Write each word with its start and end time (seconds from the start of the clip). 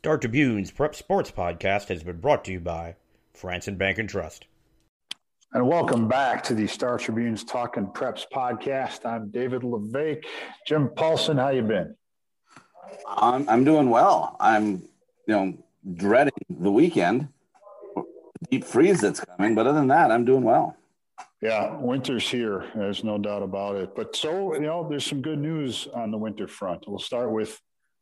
Star 0.00 0.16
Tribune's 0.16 0.70
Prep 0.70 0.94
Sports 0.94 1.30
Podcast 1.30 1.88
has 1.88 2.02
been 2.02 2.20
brought 2.20 2.42
to 2.46 2.52
you 2.52 2.58
by 2.58 2.96
Frandsen 3.38 3.76
Bank 3.76 3.98
and 3.98 4.08
Trust. 4.08 4.46
And 5.52 5.68
welcome 5.68 6.08
back 6.08 6.42
to 6.44 6.54
the 6.54 6.66
Star 6.66 6.96
Tribune's 6.96 7.44
Talking 7.44 7.84
Preps 7.84 8.24
podcast. 8.32 9.04
I'm 9.04 9.28
David 9.28 9.62
La 9.62 9.76
Vaque. 9.78 10.24
Jim 10.66 10.88
Paulsen, 10.88 11.38
how 11.38 11.50
you 11.50 11.60
been? 11.60 11.94
I'm, 13.06 13.46
I'm 13.46 13.62
doing 13.62 13.90
well. 13.90 14.38
I'm, 14.40 14.76
you 15.26 15.34
know, 15.34 15.58
dreading 15.96 16.32
the 16.48 16.72
weekend, 16.72 17.28
deep 18.50 18.64
freeze 18.64 19.02
that's 19.02 19.20
coming. 19.20 19.54
But 19.54 19.66
other 19.66 19.80
than 19.80 19.88
that, 19.88 20.10
I'm 20.10 20.24
doing 20.24 20.44
well. 20.44 20.78
Yeah, 21.42 21.76
winter's 21.76 22.26
here. 22.26 22.64
There's 22.74 23.04
no 23.04 23.18
doubt 23.18 23.42
about 23.42 23.76
it. 23.76 23.94
But 23.94 24.16
so, 24.16 24.54
you 24.54 24.60
know, 24.60 24.88
there's 24.88 25.04
some 25.04 25.20
good 25.20 25.38
news 25.38 25.88
on 25.92 26.10
the 26.10 26.16
winter 26.16 26.48
front. 26.48 26.88
We'll 26.88 26.98
start 27.00 27.30
with 27.30 27.60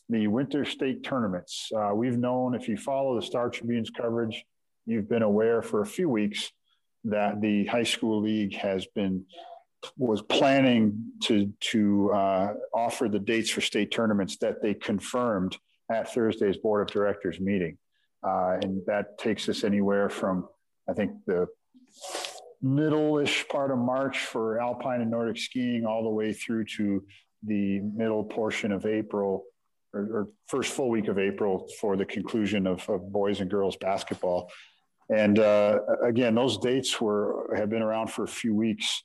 the 0.08 0.26
winter 0.26 0.64
state 0.64 1.04
tournaments. 1.04 1.70
Uh, 1.76 1.94
we've 1.94 2.18
known, 2.18 2.54
if 2.54 2.68
you 2.68 2.76
follow 2.76 3.16
the 3.16 3.26
Star 3.26 3.50
Tribune's 3.50 3.90
coverage, 3.90 4.44
you've 4.86 5.08
been 5.08 5.22
aware 5.22 5.60
for 5.62 5.82
a 5.82 5.86
few 5.86 6.08
weeks 6.08 6.50
that 7.04 7.40
the 7.40 7.66
high 7.66 7.84
school 7.84 8.22
league 8.22 8.54
has 8.54 8.86
been 8.94 9.24
was 9.96 10.22
planning 10.22 11.12
to 11.22 11.52
to 11.60 12.10
uh, 12.12 12.52
offer 12.74 13.08
the 13.08 13.18
dates 13.18 13.50
for 13.50 13.60
state 13.60 13.92
tournaments 13.92 14.36
that 14.38 14.60
they 14.60 14.74
confirmed 14.74 15.56
at 15.90 16.12
Thursday's 16.12 16.56
board 16.56 16.82
of 16.82 16.92
directors 16.92 17.38
meeting, 17.38 17.78
uh, 18.26 18.56
and 18.62 18.82
that 18.86 19.18
takes 19.18 19.48
us 19.48 19.62
anywhere 19.62 20.08
from 20.08 20.48
I 20.90 20.94
think 20.94 21.12
the 21.26 21.46
middle-ish 22.60 23.46
part 23.48 23.70
of 23.70 23.78
March 23.78 24.18
for 24.18 24.60
alpine 24.60 25.00
and 25.00 25.10
Nordic 25.10 25.38
skiing, 25.38 25.86
all 25.86 26.02
the 26.02 26.08
way 26.08 26.32
through 26.32 26.64
to 26.76 27.04
the 27.44 27.78
middle 27.80 28.24
portion 28.24 28.72
of 28.72 28.84
April 28.84 29.44
or, 29.92 30.00
or 30.00 30.28
first 30.46 30.72
full 30.72 30.90
week 30.90 31.08
of 31.08 31.18
April 31.18 31.68
for 31.80 31.96
the 31.96 32.04
conclusion 32.04 32.66
of, 32.66 32.88
of 32.88 33.10
boys 33.12 33.40
and 33.40 33.50
girls 33.50 33.76
basketball. 33.76 34.50
And 35.10 35.38
uh, 35.38 35.78
again, 36.04 36.34
those 36.34 36.58
dates 36.58 37.00
were 37.00 37.54
have 37.56 37.70
been 37.70 37.82
around 37.82 38.08
for 38.08 38.24
a 38.24 38.28
few 38.28 38.54
weeks. 38.54 39.02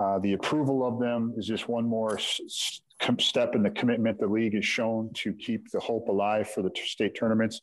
Uh, 0.00 0.18
the 0.20 0.34
approval 0.34 0.86
of 0.86 1.00
them 1.00 1.34
is 1.36 1.46
just 1.46 1.68
one 1.68 1.84
more 1.84 2.16
s- 2.16 2.80
step 3.18 3.54
in 3.54 3.62
the 3.62 3.70
commitment 3.70 4.18
the 4.18 4.26
league 4.26 4.54
has 4.54 4.64
shown 4.64 5.10
to 5.14 5.32
keep 5.34 5.70
the 5.70 5.80
hope 5.80 6.08
alive 6.08 6.48
for 6.48 6.62
the 6.62 6.70
t- 6.70 6.82
state 6.86 7.14
tournaments. 7.18 7.60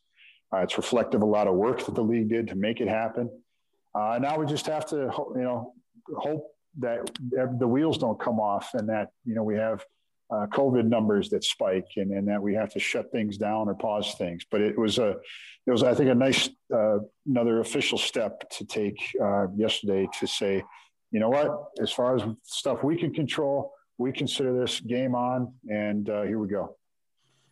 Uh, 0.54 0.58
it's 0.58 0.78
reflective 0.78 1.22
of 1.22 1.28
a 1.28 1.32
lot 1.32 1.48
of 1.48 1.56
work 1.56 1.86
that 1.86 1.96
the 1.96 2.04
league 2.04 2.30
did 2.30 2.48
to 2.48 2.56
make 2.56 2.82
it 2.82 2.88
happen. 2.88 3.30
Uh, 3.96 4.20
now 4.22 4.38
we 4.38 4.46
just 4.46 4.68
have 4.68 4.86
to, 4.86 5.12
you 5.36 5.42
know, 5.42 5.74
hope 6.18 6.52
that 6.78 7.10
the 7.60 7.68
wheels 7.68 7.98
don't 7.98 8.20
come 8.20 8.40
off 8.40 8.74
and 8.74 8.88
that 8.90 9.10
you 9.26 9.34
know 9.34 9.44
we 9.44 9.56
have 9.56 9.84
uh, 10.32 10.46
COVID 10.48 10.86
numbers 10.86 11.30
that 11.30 11.44
spike 11.44 11.88
and, 11.98 12.12
and 12.12 12.28
that 12.28 12.42
we 12.42 12.54
have 12.54 12.72
to 12.74 12.80
shut 12.80 13.12
things 13.12 13.38
down 13.38 13.68
or 13.68 13.76
pause 13.76 14.16
things. 14.18 14.46
But 14.50 14.62
it 14.62 14.78
was 14.78 15.00
a, 15.00 15.16
it 15.66 15.72
was 15.72 15.84
I 15.84 15.94
think 15.94 16.10
a 16.10 16.16
nice 16.16 16.50
uh, 16.74 17.00
another 17.28 17.60
official 17.60 17.98
step 17.98 18.50
to 18.52 18.66
take 18.66 18.98
uh, 19.22 19.48
yesterday 19.56 20.08
to 20.20 20.28
say, 20.28 20.64
you 21.12 21.20
know 21.20 21.30
what, 21.30 21.70
as 21.82 21.92
far 21.92 22.16
as 22.16 22.24
stuff 22.44 22.84
we 22.84 22.96
can 22.98 23.14
control, 23.14 23.74
we 23.98 24.12
consider 24.12 24.60
this 24.60 24.80
game 24.80 25.16
on, 25.16 25.54
and 25.70 26.10
uh, 26.10 26.24
here 26.24 26.40
we 26.40 26.48
go. 26.48 26.76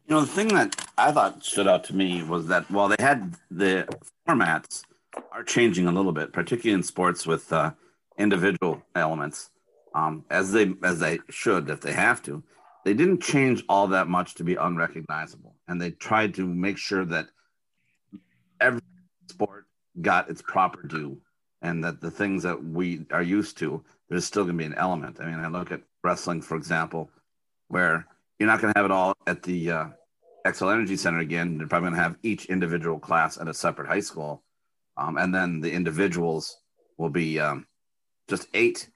You 0.07 0.15
know, 0.15 0.21
the 0.21 0.27
thing 0.27 0.47
that 0.49 0.87
I 0.97 1.11
thought 1.11 1.43
stood 1.43 1.67
out 1.67 1.83
to 1.85 1.95
me 1.95 2.23
was 2.23 2.47
that 2.47 2.69
while 2.71 2.87
they 2.87 2.95
had 2.99 3.35
the 3.51 3.87
formats 4.27 4.83
are 5.31 5.43
changing 5.43 5.87
a 5.87 5.91
little 5.91 6.13
bit, 6.13 6.31
particularly 6.31 6.75
in 6.75 6.83
sports 6.83 7.25
with 7.25 7.51
uh, 7.51 7.71
individual 8.17 8.83
elements, 8.95 9.49
um, 9.93 10.23
as 10.29 10.51
they 10.51 10.73
as 10.83 10.99
they 10.99 11.19
should 11.29 11.69
if 11.69 11.81
they 11.81 11.91
have 11.91 12.21
to 12.23 12.43
they 12.87 12.93
didn't 12.93 13.21
change 13.21 13.65
all 13.67 13.87
that 13.87 14.07
much 14.07 14.35
to 14.35 14.45
be 14.45 14.55
unrecognizable 14.55 15.53
and 15.67 15.81
they 15.81 15.91
tried 15.91 16.33
to 16.33 16.47
make 16.47 16.77
sure 16.77 17.03
that 17.03 17.27
every 18.61 18.79
sport 19.29 19.65
got 20.01 20.29
its 20.29 20.41
proper 20.41 20.83
due 20.83 21.17
and 21.61 21.83
that 21.83 21.99
the 21.99 22.09
things 22.09 22.43
that 22.43 22.63
we 22.63 23.05
are 23.11 23.21
used 23.21 23.57
to 23.57 23.83
there's 24.07 24.23
still 24.23 24.45
going 24.45 24.57
to 24.57 24.63
be 24.63 24.65
an 24.65 24.73
element. 24.75 25.17
I 25.19 25.25
mean 25.25 25.43
i 25.43 25.49
look 25.49 25.69
at 25.73 25.81
wrestling 26.01 26.41
for 26.41 26.55
example 26.55 27.11
where 27.67 28.07
you're 28.39 28.47
not 28.47 28.61
going 28.61 28.73
to 28.73 28.79
have 28.79 28.85
it 28.85 28.91
all 28.91 29.13
at 29.27 29.43
the 29.43 29.69
uh, 29.69 29.85
Xcel 30.45 30.71
Energy 30.71 30.95
Center 30.95 31.19
again. 31.19 31.57
They're 31.57 31.67
probably 31.67 31.89
going 31.89 31.97
to 31.97 32.03
have 32.03 32.15
each 32.23 32.45
individual 32.45 32.99
class 32.99 33.37
at 33.37 33.49
a 33.49 33.53
separate 33.53 33.89
high 33.89 33.99
school. 33.99 34.43
Um, 34.95 35.17
and 35.17 35.35
then 35.35 35.59
the 35.59 35.73
individuals 35.73 36.55
will 36.97 37.09
be 37.09 37.37
um, 37.37 37.67
just 38.29 38.47
eight 38.53 38.87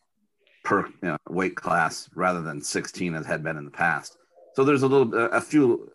per 0.64 0.86
you 0.86 0.94
know, 1.02 1.18
weight 1.30 1.56
class 1.56 2.10
rather 2.16 2.42
than 2.42 2.62
16 2.62 3.16
as 3.16 3.26
had 3.26 3.44
been 3.44 3.58
in 3.58 3.66
the 3.66 3.72
past. 3.72 4.18
So 4.54 4.64
there's 4.64 4.84
a 4.84 4.88
little, 4.88 5.14
a 5.14 5.42
few, 5.42 5.92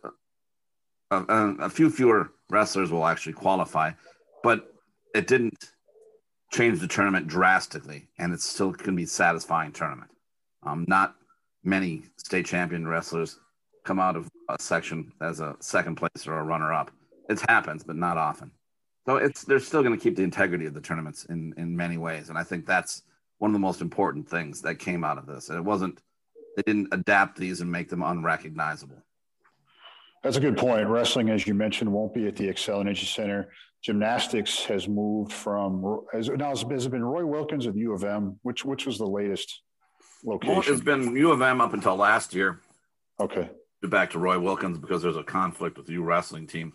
a, 1.10 1.22
a 1.60 1.70
few 1.70 1.90
fewer 1.90 2.32
wrestlers 2.50 2.90
will 2.90 3.06
actually 3.06 3.34
qualify, 3.34 3.92
but 4.42 4.72
it 5.14 5.26
didn't 5.26 5.70
change 6.52 6.80
the 6.80 6.88
tournament 6.88 7.26
drastically, 7.26 8.08
and 8.18 8.32
it's 8.32 8.44
still 8.44 8.70
going 8.70 8.90
to 8.90 8.92
be 8.92 9.06
satisfying 9.06 9.72
tournament. 9.72 10.10
Um, 10.62 10.84
not 10.88 11.16
many 11.64 12.04
state 12.16 12.46
champion 12.46 12.86
wrestlers 12.86 13.38
come 13.84 14.00
out 14.00 14.16
of 14.16 14.28
a 14.48 14.56
section 14.60 15.12
as 15.20 15.40
a 15.40 15.56
second 15.60 15.96
place 15.96 16.26
or 16.26 16.38
a 16.38 16.44
runner 16.44 16.72
up. 16.72 16.90
It 17.28 17.40
happens, 17.48 17.84
but 17.84 17.96
not 17.96 18.16
often. 18.16 18.50
So 19.06 19.16
it's 19.16 19.44
they're 19.44 19.60
still 19.60 19.82
going 19.82 19.96
to 19.96 20.02
keep 20.02 20.16
the 20.16 20.22
integrity 20.22 20.66
of 20.66 20.74
the 20.74 20.80
tournaments 20.80 21.24
in 21.26 21.54
in 21.56 21.76
many 21.76 21.96
ways, 21.96 22.28
and 22.28 22.36
I 22.36 22.42
think 22.42 22.66
that's 22.66 23.02
one 23.38 23.50
of 23.50 23.52
the 23.52 23.60
most 23.60 23.80
important 23.80 24.28
things 24.28 24.62
that 24.62 24.78
came 24.78 25.04
out 25.04 25.18
of 25.18 25.26
this. 25.26 25.48
And 25.48 25.58
it 25.58 25.64
wasn't, 25.64 26.00
they 26.56 26.62
didn't 26.62 26.88
adapt 26.92 27.38
these 27.38 27.60
and 27.60 27.70
make 27.70 27.88
them 27.88 28.02
unrecognizable. 28.02 29.02
That's 30.22 30.36
a 30.36 30.40
good 30.40 30.56
point. 30.56 30.88
Wrestling, 30.88 31.30
as 31.30 31.46
you 31.46 31.54
mentioned, 31.54 31.92
won't 31.92 32.14
be 32.14 32.26
at 32.26 32.36
the 32.36 32.48
Xcel 32.48 32.80
Energy 32.80 33.06
Center. 33.06 33.50
Gymnastics 33.82 34.64
has 34.64 34.88
moved 34.88 35.32
from 35.32 36.00
has 36.12 36.28
now 36.28 36.48
has 36.48 36.62
it 36.62 36.90
been 36.90 37.04
Roy 37.04 37.24
Wilkins 37.24 37.68
at 37.68 37.76
U 37.76 37.92
of 37.92 38.02
M? 38.02 38.40
Which 38.42 38.64
which 38.64 38.86
was 38.86 38.98
the 38.98 39.06
latest 39.06 39.62
location? 40.24 40.54
Well, 40.56 40.64
it's 40.66 40.80
been 40.80 41.14
U 41.14 41.30
of 41.30 41.42
M 41.42 41.60
up 41.60 41.74
until 41.74 41.94
last 41.94 42.34
year. 42.34 42.60
Okay. 43.20 43.48
Back 43.82 44.10
to 44.10 44.18
Roy 44.18 44.40
Wilkins 44.40 44.78
because 44.78 45.02
there's 45.02 45.16
a 45.16 45.22
conflict 45.22 45.76
with 45.76 45.86
the 45.86 45.92
U 45.92 46.02
wrestling 46.02 46.48
team. 46.48 46.72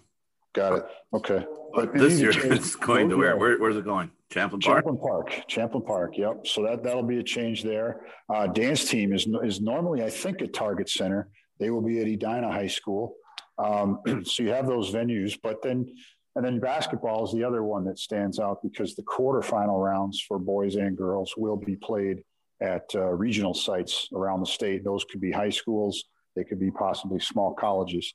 Got 0.53 0.79
it. 0.79 0.85
Okay. 1.13 1.45
But 1.73 1.93
this 1.93 2.19
year 2.19 2.31
it's 2.35 2.75
going 2.75 3.09
to 3.09 3.17
where? 3.17 3.37
where? 3.37 3.57
Where's 3.57 3.77
it 3.77 3.85
going? 3.85 4.11
Champlin 4.29 4.61
Park. 4.61 4.85
Champlin 4.85 4.97
Park. 4.97 5.47
Champlin 5.47 5.83
Park. 5.83 6.17
Yep. 6.17 6.47
So 6.47 6.63
that 6.63 6.83
that'll 6.83 7.03
be 7.03 7.19
a 7.19 7.23
change 7.23 7.63
there. 7.63 8.05
Uh, 8.33 8.47
dance 8.47 8.89
team 8.89 9.13
is 9.13 9.27
is 9.43 9.61
normally 9.61 10.03
I 10.03 10.09
think 10.09 10.41
at 10.41 10.53
Target 10.53 10.89
Center. 10.89 11.29
They 11.59 11.69
will 11.69 11.81
be 11.81 11.99
at 11.99 12.07
Edina 12.07 12.51
High 12.51 12.67
School. 12.67 13.15
Um, 13.57 13.99
so 14.23 14.43
you 14.43 14.49
have 14.49 14.67
those 14.67 14.91
venues, 14.91 15.37
but 15.41 15.61
then 15.61 15.93
and 16.35 16.45
then 16.45 16.59
basketball 16.59 17.25
is 17.25 17.33
the 17.33 17.43
other 17.43 17.63
one 17.63 17.83
that 17.85 17.99
stands 17.99 18.39
out 18.39 18.59
because 18.63 18.95
the 18.95 19.03
quarterfinal 19.03 19.83
rounds 19.83 20.23
for 20.25 20.39
boys 20.39 20.75
and 20.75 20.97
girls 20.97 21.33
will 21.35 21.57
be 21.57 21.75
played 21.75 22.23
at 22.61 22.89
uh, 22.95 23.07
regional 23.07 23.53
sites 23.53 24.07
around 24.13 24.39
the 24.39 24.45
state. 24.45 24.83
Those 24.83 25.03
could 25.03 25.19
be 25.19 25.31
high 25.31 25.49
schools. 25.49 26.05
They 26.35 26.45
could 26.45 26.59
be 26.59 26.71
possibly 26.71 27.19
small 27.19 27.53
colleges. 27.53 28.13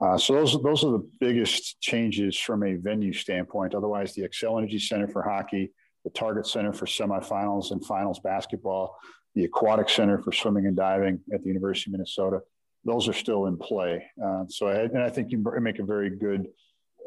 Uh, 0.00 0.18
so 0.18 0.34
those 0.34 0.62
those 0.62 0.84
are 0.84 0.92
the 0.92 1.08
biggest 1.20 1.80
changes 1.80 2.38
from 2.38 2.62
a 2.62 2.74
venue 2.74 3.12
standpoint. 3.12 3.74
Otherwise, 3.74 4.14
the 4.14 4.22
Xcel 4.22 4.58
Energy 4.58 4.78
Center 4.78 5.08
for 5.08 5.22
hockey, 5.22 5.72
the 6.04 6.10
Target 6.10 6.46
Center 6.46 6.72
for 6.72 6.86
semifinals 6.86 7.70
and 7.70 7.84
finals 7.84 8.20
basketball, 8.20 8.96
the 9.34 9.44
Aquatic 9.44 9.88
Center 9.88 10.18
for 10.18 10.32
swimming 10.32 10.66
and 10.66 10.76
diving 10.76 11.20
at 11.32 11.42
the 11.42 11.48
University 11.48 11.90
of 11.90 11.92
Minnesota, 11.92 12.40
those 12.84 13.08
are 13.08 13.14
still 13.14 13.46
in 13.46 13.56
play. 13.56 14.04
Uh, 14.22 14.44
so, 14.48 14.68
I, 14.68 14.82
and 14.82 15.02
I 15.02 15.08
think 15.08 15.32
you 15.32 15.38
make 15.60 15.78
a 15.78 15.84
very 15.84 16.10
good 16.10 16.46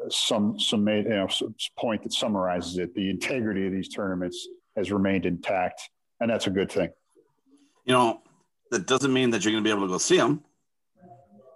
uh, 0.04 0.10
some 0.10 0.58
some 0.58 0.88
you 0.88 1.04
know, 1.04 1.28
point 1.78 2.02
that 2.02 2.12
summarizes 2.12 2.76
it. 2.78 2.92
The 2.94 3.08
integrity 3.08 3.66
of 3.66 3.72
these 3.72 3.88
tournaments 3.88 4.48
has 4.76 4.90
remained 4.90 5.26
intact, 5.26 5.88
and 6.18 6.28
that's 6.28 6.48
a 6.48 6.50
good 6.50 6.72
thing. 6.72 6.90
You 7.84 7.94
know, 7.94 8.20
that 8.72 8.88
doesn't 8.88 9.12
mean 9.12 9.30
that 9.30 9.44
you're 9.44 9.52
going 9.52 9.62
to 9.62 9.68
be 9.68 9.72
able 9.72 9.86
to 9.86 9.92
go 9.92 9.98
see 9.98 10.16
them 10.16 10.42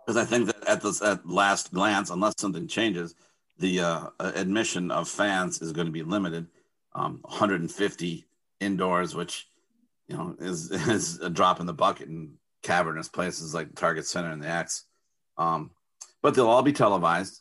because 0.04 0.20
I 0.20 0.24
think 0.24 0.46
that 0.46 0.68
at 0.68 0.82
this 0.82 1.02
at 1.02 1.26
last 1.26 1.72
glance, 1.72 2.10
unless 2.10 2.34
something 2.38 2.66
changes, 2.66 3.14
the 3.58 3.80
uh, 3.80 4.06
admission 4.18 4.90
of 4.90 5.08
fans 5.08 5.62
is 5.62 5.72
going 5.72 5.86
to 5.86 5.92
be 5.92 6.02
limited. 6.02 6.46
Um, 6.94 7.20
150 7.22 8.24
indoors, 8.60 9.14
which 9.14 9.48
you 10.08 10.16
know 10.16 10.36
is 10.38 10.70
is 10.88 11.20
a 11.20 11.30
drop 11.30 11.60
in 11.60 11.66
the 11.66 11.72
bucket 11.72 12.08
in 12.08 12.34
cavernous 12.62 13.08
places 13.08 13.54
like 13.54 13.74
Target 13.74 14.06
Center 14.06 14.30
and 14.30 14.42
the 14.42 14.48
X. 14.48 14.84
Um, 15.38 15.70
but 16.22 16.34
they'll 16.34 16.48
all 16.48 16.62
be 16.62 16.72
televised. 16.72 17.40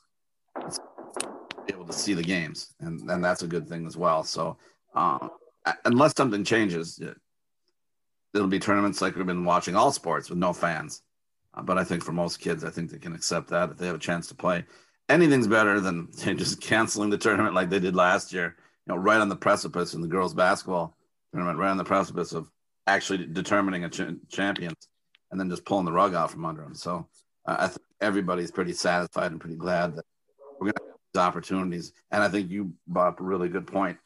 Be 0.55 1.73
able 1.73 1.85
to 1.85 1.93
see 1.93 2.13
the 2.13 2.23
games, 2.23 2.73
and 2.79 3.09
and 3.09 3.23
that's 3.23 3.43
a 3.43 3.47
good 3.47 3.67
thing 3.67 3.85
as 3.85 3.97
well. 3.97 4.23
So 4.23 4.57
uh, 4.95 5.29
unless 5.85 6.15
something 6.15 6.43
changes, 6.43 7.01
it'll 8.33 8.47
be 8.47 8.59
tournaments 8.59 9.01
like 9.01 9.15
we've 9.15 9.25
been 9.25 9.45
watching 9.45 9.75
all 9.75 9.91
sports 9.91 10.29
with 10.29 10.39
no 10.39 10.53
fans. 10.53 11.01
But 11.61 11.77
I 11.77 11.83
think 11.83 12.03
for 12.03 12.13
most 12.13 12.39
kids, 12.39 12.63
I 12.63 12.69
think 12.69 12.89
they 12.89 12.97
can 12.97 13.13
accept 13.13 13.49
that 13.49 13.69
if 13.71 13.77
they 13.77 13.85
have 13.85 13.95
a 13.95 13.99
chance 13.99 14.27
to 14.27 14.35
play. 14.35 14.65
Anything's 15.09 15.47
better 15.47 15.79
than 15.79 16.09
just 16.17 16.61
canceling 16.61 17.09
the 17.09 17.17
tournament 17.17 17.55
like 17.55 17.69
they 17.69 17.79
did 17.79 17.95
last 17.95 18.33
year. 18.33 18.55
You 18.85 18.93
know, 18.93 18.99
right 18.99 19.21
on 19.21 19.29
the 19.29 19.35
precipice 19.35 19.93
in 19.93 20.01
the 20.01 20.07
girls' 20.07 20.33
basketball 20.33 20.97
tournament, 21.31 21.59
right 21.59 21.69
on 21.69 21.77
the 21.77 21.83
precipice 21.83 22.33
of 22.33 22.49
actually 22.87 23.25
determining 23.25 23.83
a 23.85 23.89
ch- 23.89 24.17
champion, 24.29 24.73
and 25.31 25.39
then 25.39 25.49
just 25.49 25.65
pulling 25.65 25.85
the 25.85 25.91
rug 25.91 26.15
out 26.15 26.31
from 26.31 26.45
under 26.45 26.63
them. 26.63 26.75
So 26.75 27.07
uh, 27.45 27.55
I 27.59 27.67
think 27.67 27.81
everybody's 28.01 28.51
pretty 28.51 28.73
satisfied 28.73 29.31
and 29.31 29.39
pretty 29.39 29.55
glad 29.55 29.95
that 29.95 30.05
we're 30.59 30.71
going 30.71 30.73
to 30.73 30.83
have 30.83 30.97
these 31.13 31.21
opportunities. 31.21 31.93
And 32.11 32.23
I 32.23 32.29
think 32.29 32.49
you 32.49 32.73
brought 32.87 33.09
up 33.09 33.19
a 33.19 33.23
really 33.23 33.49
good 33.49 33.67
point. 33.67 33.97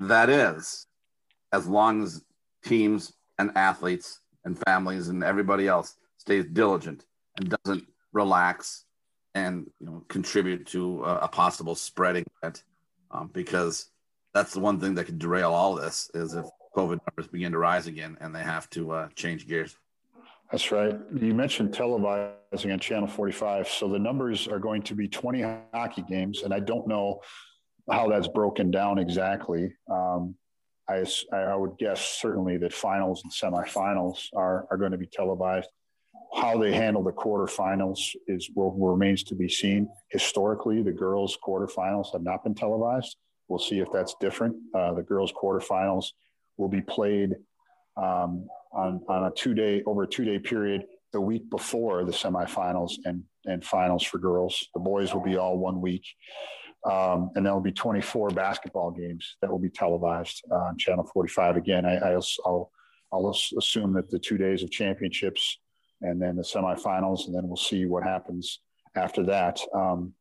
That 0.00 0.28
is, 0.28 0.86
as 1.52 1.66
long 1.66 2.02
as 2.02 2.24
teams 2.64 3.12
and 3.38 3.52
athletes 3.56 4.20
and 4.44 4.58
families 4.66 5.08
and 5.08 5.22
everybody 5.22 5.68
else 5.68 5.96
stays 6.26 6.44
diligent 6.52 7.06
and 7.36 7.56
doesn't 7.64 7.86
relax 8.12 8.84
and 9.34 9.70
you 9.78 9.86
know 9.86 10.04
contribute 10.08 10.66
to 10.66 11.04
a, 11.04 11.18
a 11.18 11.28
possible 11.28 11.74
spreading 11.74 12.24
event, 12.42 12.64
um, 13.12 13.30
because 13.32 13.90
that's 14.34 14.52
the 14.52 14.60
one 14.60 14.80
thing 14.80 14.94
that 14.94 15.04
could 15.04 15.18
derail 15.18 15.52
all 15.52 15.74
this 15.74 16.10
is 16.14 16.34
if 16.34 16.46
COVID 16.76 16.98
numbers 17.06 17.30
begin 17.30 17.52
to 17.52 17.58
rise 17.58 17.86
again 17.86 18.18
and 18.20 18.34
they 18.34 18.42
have 18.42 18.68
to 18.70 18.90
uh, 18.90 19.08
change 19.14 19.46
gears. 19.46 19.76
That's 20.50 20.70
right. 20.70 20.94
You 21.14 21.34
mentioned 21.34 21.72
televising 21.72 22.72
on 22.72 22.78
Channel 22.78 23.08
45. 23.08 23.68
So 23.68 23.88
the 23.88 23.98
numbers 23.98 24.46
are 24.46 24.60
going 24.60 24.82
to 24.82 24.94
be 24.94 25.08
20 25.08 25.42
hockey 25.74 26.04
games, 26.08 26.42
and 26.42 26.54
I 26.54 26.60
don't 26.60 26.86
know 26.86 27.20
how 27.90 28.08
that's 28.08 28.28
broken 28.28 28.70
down 28.70 28.98
exactly. 28.98 29.74
Um, 29.90 30.36
I, 30.88 31.04
I 31.32 31.56
would 31.56 31.78
guess 31.78 32.00
certainly 32.20 32.58
that 32.58 32.72
finals 32.72 33.22
and 33.24 33.32
semifinals 33.32 34.28
are, 34.34 34.66
are 34.70 34.76
going 34.76 34.92
to 34.92 34.98
be 34.98 35.08
televised. 35.08 35.68
How 36.34 36.58
they 36.58 36.72
handle 36.72 37.02
the 37.02 37.12
quarterfinals 37.12 38.00
is 38.26 38.50
will, 38.54 38.72
remains 38.72 39.22
to 39.24 39.34
be 39.34 39.48
seen. 39.48 39.88
Historically, 40.10 40.82
the 40.82 40.92
girls' 40.92 41.38
quarterfinals 41.46 42.12
have 42.12 42.22
not 42.22 42.44
been 42.44 42.54
televised. 42.54 43.16
We'll 43.48 43.58
see 43.58 43.78
if 43.78 43.88
that's 43.92 44.14
different. 44.20 44.56
Uh, 44.74 44.94
the 44.94 45.02
girls' 45.02 45.32
quarterfinals 45.32 46.06
will 46.56 46.68
be 46.68 46.80
played 46.80 47.34
um, 47.96 48.46
on, 48.72 49.00
on 49.08 49.24
a 49.24 49.30
two 49.30 49.54
day 49.54 49.82
over 49.86 50.02
a 50.02 50.06
two 50.06 50.24
day 50.24 50.38
period 50.38 50.84
the 51.12 51.20
week 51.20 51.48
before 51.48 52.04
the 52.04 52.12
semifinals 52.12 52.94
and 53.04 53.22
and 53.46 53.64
finals 53.64 54.02
for 54.02 54.18
girls. 54.18 54.68
The 54.74 54.80
boys 54.80 55.14
will 55.14 55.22
be 55.22 55.36
all 55.36 55.56
one 55.56 55.80
week, 55.80 56.04
um, 56.84 57.30
and 57.34 57.46
there'll 57.46 57.60
be 57.60 57.72
24 57.72 58.30
basketball 58.30 58.90
games 58.90 59.36
that 59.40 59.50
will 59.50 59.60
be 59.60 59.70
televised 59.70 60.44
on 60.50 60.76
Channel 60.76 61.08
45. 61.12 61.56
Again, 61.56 61.86
I, 61.86 61.96
I'll, 61.98 62.26
I'll 62.44 62.70
I'll 63.12 63.30
assume 63.30 63.92
that 63.94 64.10
the 64.10 64.18
two 64.18 64.36
days 64.36 64.62
of 64.62 64.70
championships 64.70 65.58
and 66.02 66.20
then 66.20 66.36
the 66.36 66.42
semifinals, 66.42 67.26
and 67.26 67.34
then 67.34 67.46
we'll 67.46 67.56
see 67.56 67.86
what 67.86 68.02
happens 68.02 68.60
after 68.94 69.22
that. 69.24 69.60
Um, 69.74 70.14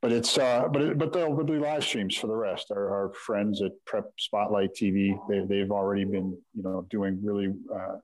but 0.00 0.12
it's 0.12 0.38
uh, 0.38 0.68
but 0.72 0.82
it, 0.82 0.98
but 0.98 1.12
there'll 1.12 1.42
be 1.42 1.58
live 1.58 1.82
streams 1.82 2.16
for 2.16 2.28
the 2.28 2.36
rest. 2.36 2.70
Our, 2.70 2.88
our 2.88 3.12
friends 3.14 3.62
at 3.62 3.72
Prep 3.84 4.04
Spotlight 4.16 4.70
TV, 4.74 5.18
they, 5.28 5.40
they've 5.40 5.72
already 5.72 6.04
been 6.04 6.38
you 6.54 6.62
know 6.62 6.86
doing 6.88 7.18
really 7.22 7.52
uh, 7.74 7.96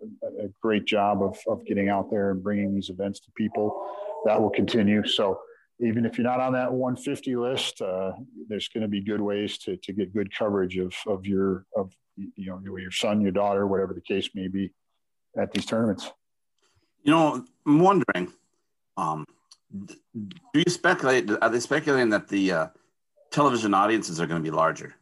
a 0.42 0.48
great 0.60 0.86
job 0.86 1.22
of 1.22 1.38
of 1.46 1.64
getting 1.66 1.88
out 1.88 2.10
there 2.10 2.32
and 2.32 2.42
bringing 2.42 2.74
these 2.74 2.90
events 2.90 3.20
to 3.20 3.30
people. 3.36 3.86
That 4.24 4.40
will 4.40 4.50
continue. 4.50 5.06
So 5.06 5.40
even 5.80 6.04
if 6.04 6.18
you're 6.18 6.26
not 6.26 6.40
on 6.40 6.52
that 6.54 6.72
150 6.72 7.36
list, 7.36 7.80
uh, 7.80 8.12
there's 8.48 8.68
going 8.68 8.82
to 8.82 8.88
be 8.88 9.00
good 9.00 9.20
ways 9.20 9.58
to 9.58 9.76
to 9.76 9.92
get 9.92 10.12
good 10.12 10.34
coverage 10.36 10.76
of 10.78 10.92
of 11.06 11.24
your 11.26 11.64
of 11.76 11.92
you 12.16 12.46
know 12.46 12.76
your 12.76 12.90
son, 12.90 13.20
your 13.20 13.30
daughter, 13.30 13.68
whatever 13.68 13.94
the 13.94 14.00
case 14.00 14.30
may 14.34 14.48
be, 14.48 14.72
at 15.38 15.52
these 15.52 15.64
tournaments. 15.64 16.10
You 17.04 17.12
know, 17.12 17.44
I'm 17.66 17.78
wondering. 17.80 18.32
Um, 18.96 19.26
do 19.70 19.96
you 20.54 20.70
speculate? 20.70 21.30
Are 21.42 21.50
they 21.50 21.60
speculating 21.60 22.08
that 22.10 22.28
the 22.28 22.52
uh, 22.52 22.66
television 23.30 23.74
audiences 23.74 24.20
are 24.20 24.26
going 24.26 24.42
to 24.42 24.50
be 24.50 24.54
larger? 24.54 24.94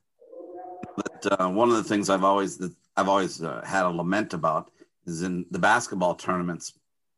But 0.97 1.41
uh, 1.41 1.49
one 1.49 1.71
of 1.71 1.77
the 1.77 1.85
things 1.85 2.11
I've 2.11 2.25
always 2.25 2.61
I've 2.97 3.09
always 3.09 3.43
uh, 3.43 3.63
had 3.65 3.87
a 3.87 3.89
lament 3.89 4.35
about 4.35 4.73
is 5.07 5.23
in 5.23 5.47
the 5.53 5.61
basketball 5.61 6.17
tournaments. 6.17 6.73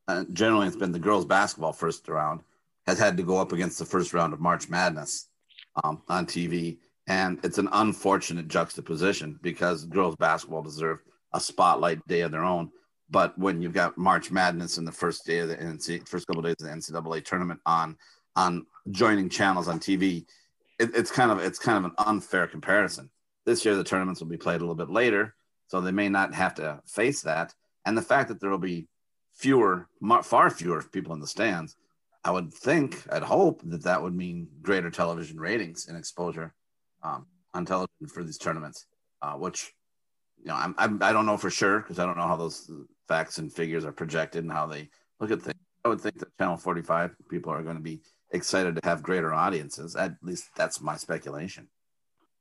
Uh, 0.06 0.24
generally, 0.34 0.66
it's 0.66 0.76
been 0.76 0.92
the 0.92 0.98
girls' 0.98 1.24
basketball 1.24 1.72
first 1.72 2.06
round 2.08 2.42
has 2.86 2.98
had 2.98 3.16
to 3.16 3.22
go 3.22 3.38
up 3.38 3.52
against 3.52 3.78
the 3.78 3.84
first 3.86 4.12
round 4.12 4.34
of 4.34 4.40
March 4.40 4.68
Madness 4.68 5.28
um, 5.82 6.02
on 6.08 6.26
TV, 6.26 6.76
and 7.06 7.40
it's 7.42 7.56
an 7.56 7.70
unfortunate 7.72 8.48
juxtaposition 8.48 9.38
because 9.40 9.86
girls' 9.86 10.16
basketball 10.16 10.62
deserve 10.62 10.98
a 11.32 11.40
spotlight 11.40 12.06
day 12.06 12.20
of 12.20 12.30
their 12.30 12.44
own. 12.44 12.70
But 13.10 13.38
when 13.38 13.60
you've 13.60 13.74
got 13.74 13.98
March 13.98 14.30
Madness 14.30 14.78
in 14.78 14.84
the 14.84 14.92
first 14.92 15.26
day 15.26 15.38
of 15.38 15.48
the 15.48 16.02
first 16.06 16.26
couple 16.26 16.40
of 16.40 16.46
days 16.46 16.56
of 16.60 16.70
the 16.70 16.92
NCAA 16.92 17.24
tournament 17.24 17.60
on 17.66 17.96
on 18.36 18.66
joining 18.90 19.28
channels 19.28 19.68
on 19.68 19.78
TV, 19.78 20.24
it, 20.78 20.90
it's 20.94 21.10
kind 21.10 21.30
of 21.30 21.38
it's 21.38 21.58
kind 21.58 21.78
of 21.78 21.84
an 21.84 21.94
unfair 21.98 22.46
comparison. 22.46 23.10
This 23.44 23.64
year 23.64 23.74
the 23.76 23.84
tournaments 23.84 24.20
will 24.20 24.28
be 24.28 24.36
played 24.36 24.56
a 24.56 24.64
little 24.64 24.74
bit 24.74 24.90
later, 24.90 25.34
so 25.66 25.80
they 25.80 25.92
may 25.92 26.08
not 26.08 26.34
have 26.34 26.54
to 26.56 26.80
face 26.86 27.22
that. 27.22 27.54
And 27.84 27.96
the 27.96 28.02
fact 28.02 28.28
that 28.28 28.40
there 28.40 28.50
will 28.50 28.58
be 28.58 28.88
fewer, 29.34 29.88
far 30.22 30.48
fewer 30.50 30.82
people 30.82 31.12
in 31.12 31.20
the 31.20 31.26
stands, 31.26 31.76
I 32.24 32.30
would 32.30 32.52
think, 32.54 33.04
I'd 33.12 33.22
hope 33.22 33.60
that 33.64 33.82
that 33.82 34.02
would 34.02 34.14
mean 34.14 34.48
greater 34.62 34.90
television 34.90 35.38
ratings 35.38 35.88
and 35.88 35.98
exposure 35.98 36.54
um, 37.02 37.26
on 37.52 37.66
television 37.66 38.06
for 38.08 38.24
these 38.24 38.38
tournaments, 38.38 38.86
uh, 39.20 39.34
which 39.34 39.74
you 40.42 40.48
know 40.48 40.54
I'm, 40.54 40.74
I'm 40.78 41.02
I 41.02 41.12
don't 41.12 41.26
know 41.26 41.36
for 41.36 41.50
sure 41.50 41.80
because 41.80 41.98
I 41.98 42.06
don't 42.06 42.16
know 42.16 42.26
how 42.26 42.36
those 42.36 42.70
facts 43.08 43.38
and 43.38 43.52
figures 43.52 43.84
are 43.84 43.92
projected 43.92 44.44
and 44.44 44.52
how 44.52 44.66
they 44.66 44.88
look 45.20 45.30
at 45.30 45.42
things. 45.42 45.58
I 45.84 45.88
would 45.88 46.00
think 46.00 46.18
that 46.18 46.36
Channel 46.38 46.56
45 46.56 47.14
people 47.30 47.52
are 47.52 47.62
going 47.62 47.76
to 47.76 47.82
be 47.82 48.00
excited 48.32 48.76
to 48.76 48.80
have 48.84 49.02
greater 49.02 49.34
audiences. 49.34 49.96
At 49.96 50.14
least 50.22 50.48
that's 50.56 50.80
my 50.80 50.96
speculation. 50.96 51.68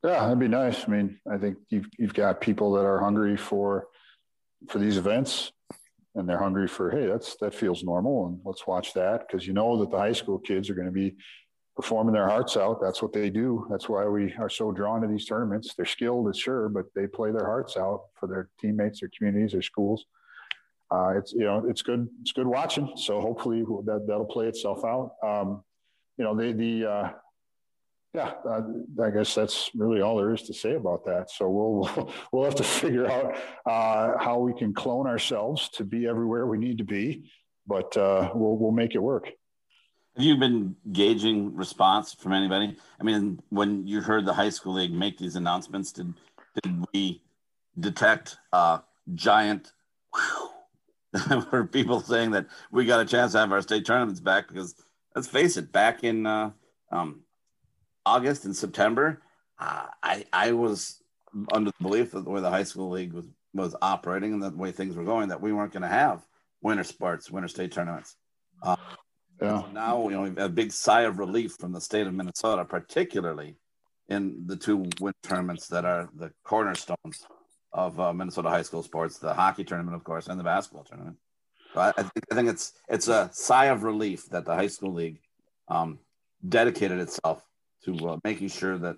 Yeah, 0.04 0.22
that'd 0.22 0.40
be 0.40 0.48
nice. 0.48 0.86
I 0.86 0.92
mean, 0.92 1.20
I 1.32 1.38
think 1.38 1.58
you've 1.70 1.88
you've 1.98 2.14
got 2.14 2.42
people 2.42 2.74
that 2.74 2.86
are 2.86 3.00
hungry 3.00 3.38
for 3.38 3.88
for 4.68 4.80
these 4.80 4.98
events, 4.98 5.52
and 6.16 6.28
they're 6.28 6.40
hungry 6.40 6.68
for 6.68 6.92
hey, 6.92 7.06
that's 7.08 7.36
that 7.38 7.54
feels 7.54 7.84
normal, 7.84 8.28
and 8.28 8.40
let's 8.44 8.68
watch 8.68 8.94
that 8.94 9.28
because 9.28 9.48
you 9.48 9.54
know 9.54 9.78
that 9.80 9.92
the 9.92 9.98
high 9.98 10.12
school 10.14 10.40
kids 10.40 10.70
are 10.70 10.74
going 10.74 10.88
to 10.88 10.92
be 10.92 11.16
performing 11.76 12.14
their 12.14 12.28
hearts 12.28 12.56
out. 12.56 12.82
That's 12.82 13.02
what 13.02 13.14
they 13.14 13.30
do. 13.30 13.66
That's 13.70 13.90
why 13.90 14.06
we 14.06 14.34
are 14.40 14.50
so 14.50 14.72
drawn 14.72 15.02
to 15.02 15.08
these 15.08 15.26
tournaments. 15.26 15.74
They're 15.74 15.86
skilled, 15.86 16.28
it's 16.28 16.40
sure, 16.40 16.70
but 16.70 16.86
they 16.96 17.08
play 17.08 17.32
their 17.32 17.46
hearts 17.46 17.78
out 17.78 18.04
for 18.20 18.28
their 18.28 18.50
teammates, 18.62 19.00
their 19.00 19.10
communities, 19.18 19.54
their 19.54 19.62
schools 19.62 20.06
uh, 20.94 21.18
it's 21.18 21.34
you 21.34 21.44
know 21.44 21.66
it's 21.68 21.82
good 21.82 22.08
it's 22.22 22.32
good 22.32 22.46
watching. 22.46 22.92
So 22.96 23.20
hopefully 23.20 23.62
that 23.86 24.06
that'll 24.08 24.26
play 24.26 24.48
itself 24.48 24.86
out. 24.86 25.16
Um, 25.24 25.64
you 26.18 26.24
know 26.24 26.36
the 26.36 26.52
the 26.52 26.90
uh, 26.90 27.10
yeah 28.14 28.34
uh, 28.48 28.62
I 29.04 29.10
guess 29.10 29.34
that's 29.34 29.72
really 29.74 30.02
all 30.02 30.18
there 30.18 30.34
is 30.34 30.44
to 30.44 30.54
say 30.54 30.76
about 30.76 31.06
that. 31.06 31.32
So 31.32 31.50
we'll 31.50 32.14
we'll 32.32 32.44
have 32.44 32.56
to 32.56 32.64
figure 32.64 33.10
out 33.10 33.36
uh, 33.66 34.24
how 34.24 34.40
we 34.40 34.54
can 34.54 34.74
clone 34.74 35.08
ourselves 35.08 35.70
to 35.70 35.84
be 35.84 36.06
everywhere 36.06 36.46
we 36.46 36.60
need 36.60 36.78
to 36.78 36.84
be, 36.84 37.32
but 37.66 37.98
uh, 37.98 38.30
we'll 38.36 38.58
we'll 38.58 38.72
make 38.72 38.94
it 38.94 39.02
work. 39.02 39.30
Have 40.16 40.24
you 40.24 40.38
been 40.38 40.76
gauging 40.92 41.56
response 41.56 42.14
from 42.14 42.34
anybody? 42.34 42.78
I 43.00 43.04
mean, 43.04 43.42
when 43.50 43.88
you 43.88 44.00
heard 44.00 44.26
the 44.26 44.34
high 44.34 44.50
school 44.50 44.74
league 44.74 44.94
make 44.94 45.18
these 45.18 45.36
announcements, 45.36 45.92
did 45.92 46.14
did 46.62 46.86
we 46.94 47.24
detect 47.80 48.38
a 48.52 48.82
giant 49.16 49.74
for 51.50 51.66
people 51.66 52.00
saying 52.00 52.32
that 52.32 52.48
we 52.72 52.86
got 52.86 53.00
a 53.00 53.06
chance 53.06 53.34
to 53.34 53.40
have 53.40 53.52
our 53.52 53.62
state 53.62 53.86
tournaments 53.86 54.20
back 54.20 54.48
because 54.48 54.76
let's 55.16 55.28
face 55.28 55.58
it, 55.58 55.72
back 55.72 56.04
in 56.04 56.26
uh, 56.26 56.52
um, 56.92 57.22
August 58.06 58.46
and 58.46 58.56
September, 58.56 59.22
uh, 59.60 59.86
I 60.02 60.26
I 60.34 60.52
was 60.54 61.02
under 61.52 61.72
the 61.72 61.84
belief 61.84 62.12
that 62.12 62.24
the 62.24 62.30
way 62.30 62.42
the 62.42 62.50
high 62.50 62.64
school 62.64 62.90
league 62.90 63.14
was 63.14 63.28
was 63.54 63.76
operating 63.82 64.34
and 64.34 64.42
the 64.42 64.50
way 64.50 64.72
things 64.72 64.96
were 64.96 65.04
going 65.04 65.30
that 65.30 65.42
we 65.42 65.54
weren't 65.54 65.72
going 65.72 65.84
to 65.84 65.88
have 65.88 66.26
winter 66.62 66.84
sports, 66.84 67.30
winter 67.30 67.48
state 67.48 67.72
tournaments. 67.72 68.16
Uh, 68.64 68.76
yeah. 69.42 69.62
So 69.62 69.68
now 69.72 70.04
you 70.04 70.12
know 70.12 70.22
we 70.22 70.30
have 70.30 70.38
a 70.40 70.50
big 70.50 70.72
sigh 70.72 71.02
of 71.02 71.20
relief 71.20 71.56
from 71.60 71.72
the 71.72 71.82
state 71.82 72.08
of 72.08 72.14
Minnesota, 72.14 72.66
particularly 72.66 73.56
in 74.10 74.48
the 74.48 74.56
two 74.56 74.90
winter 75.00 75.20
tournaments 75.24 75.68
that 75.68 75.86
are 75.86 76.10
the 76.16 76.32
cornerstones 76.44 77.26
of 77.74 78.00
uh, 78.00 78.14
Minnesota 78.14 78.50
high 78.50 78.62
school 78.62 78.84
sports, 78.84 79.18
the 79.18 79.34
hockey 79.34 79.64
tournament, 79.64 79.96
of 79.96 80.04
course, 80.04 80.28
and 80.28 80.40
the 80.40 80.44
basketball 80.44 80.84
tournament. 80.84 81.18
I, 81.76 81.92
think, 81.92 82.26
I 82.32 82.36
think 82.36 82.50
it's 82.50 82.74
it's 82.88 83.08
a 83.08 83.30
sigh 83.34 83.66
of 83.66 83.84
relief 83.84 84.30
that 84.30 84.46
the 84.46 84.54
high 84.54 84.68
school 84.68 84.94
league 84.94 85.20
um, 85.68 86.00
dedicated 86.48 87.00
itself 87.00 87.44
to 87.86 87.96
uh, 88.10 88.18
making 88.24 88.50
sure 88.50 88.78
that 88.78 88.98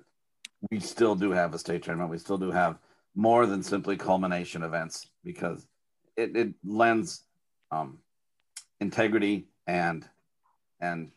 we 0.70 0.80
still 0.80 1.16
do 1.16 1.32
have 1.32 1.54
a 1.54 1.60
state 1.60 1.84
tournament. 1.84 2.12
We 2.12 2.18
still 2.18 2.38
do 2.38 2.52
have 2.52 2.78
more 3.16 3.46
than 3.46 3.64
simply 3.64 3.96
culmination 3.96 4.62
events 4.62 5.08
because 5.24 5.66
it, 6.18 6.36
it 6.36 6.54
lends 6.66 7.24
um, 7.72 8.00
integrity 8.82 9.48
and 9.68 10.06
and 10.82 11.12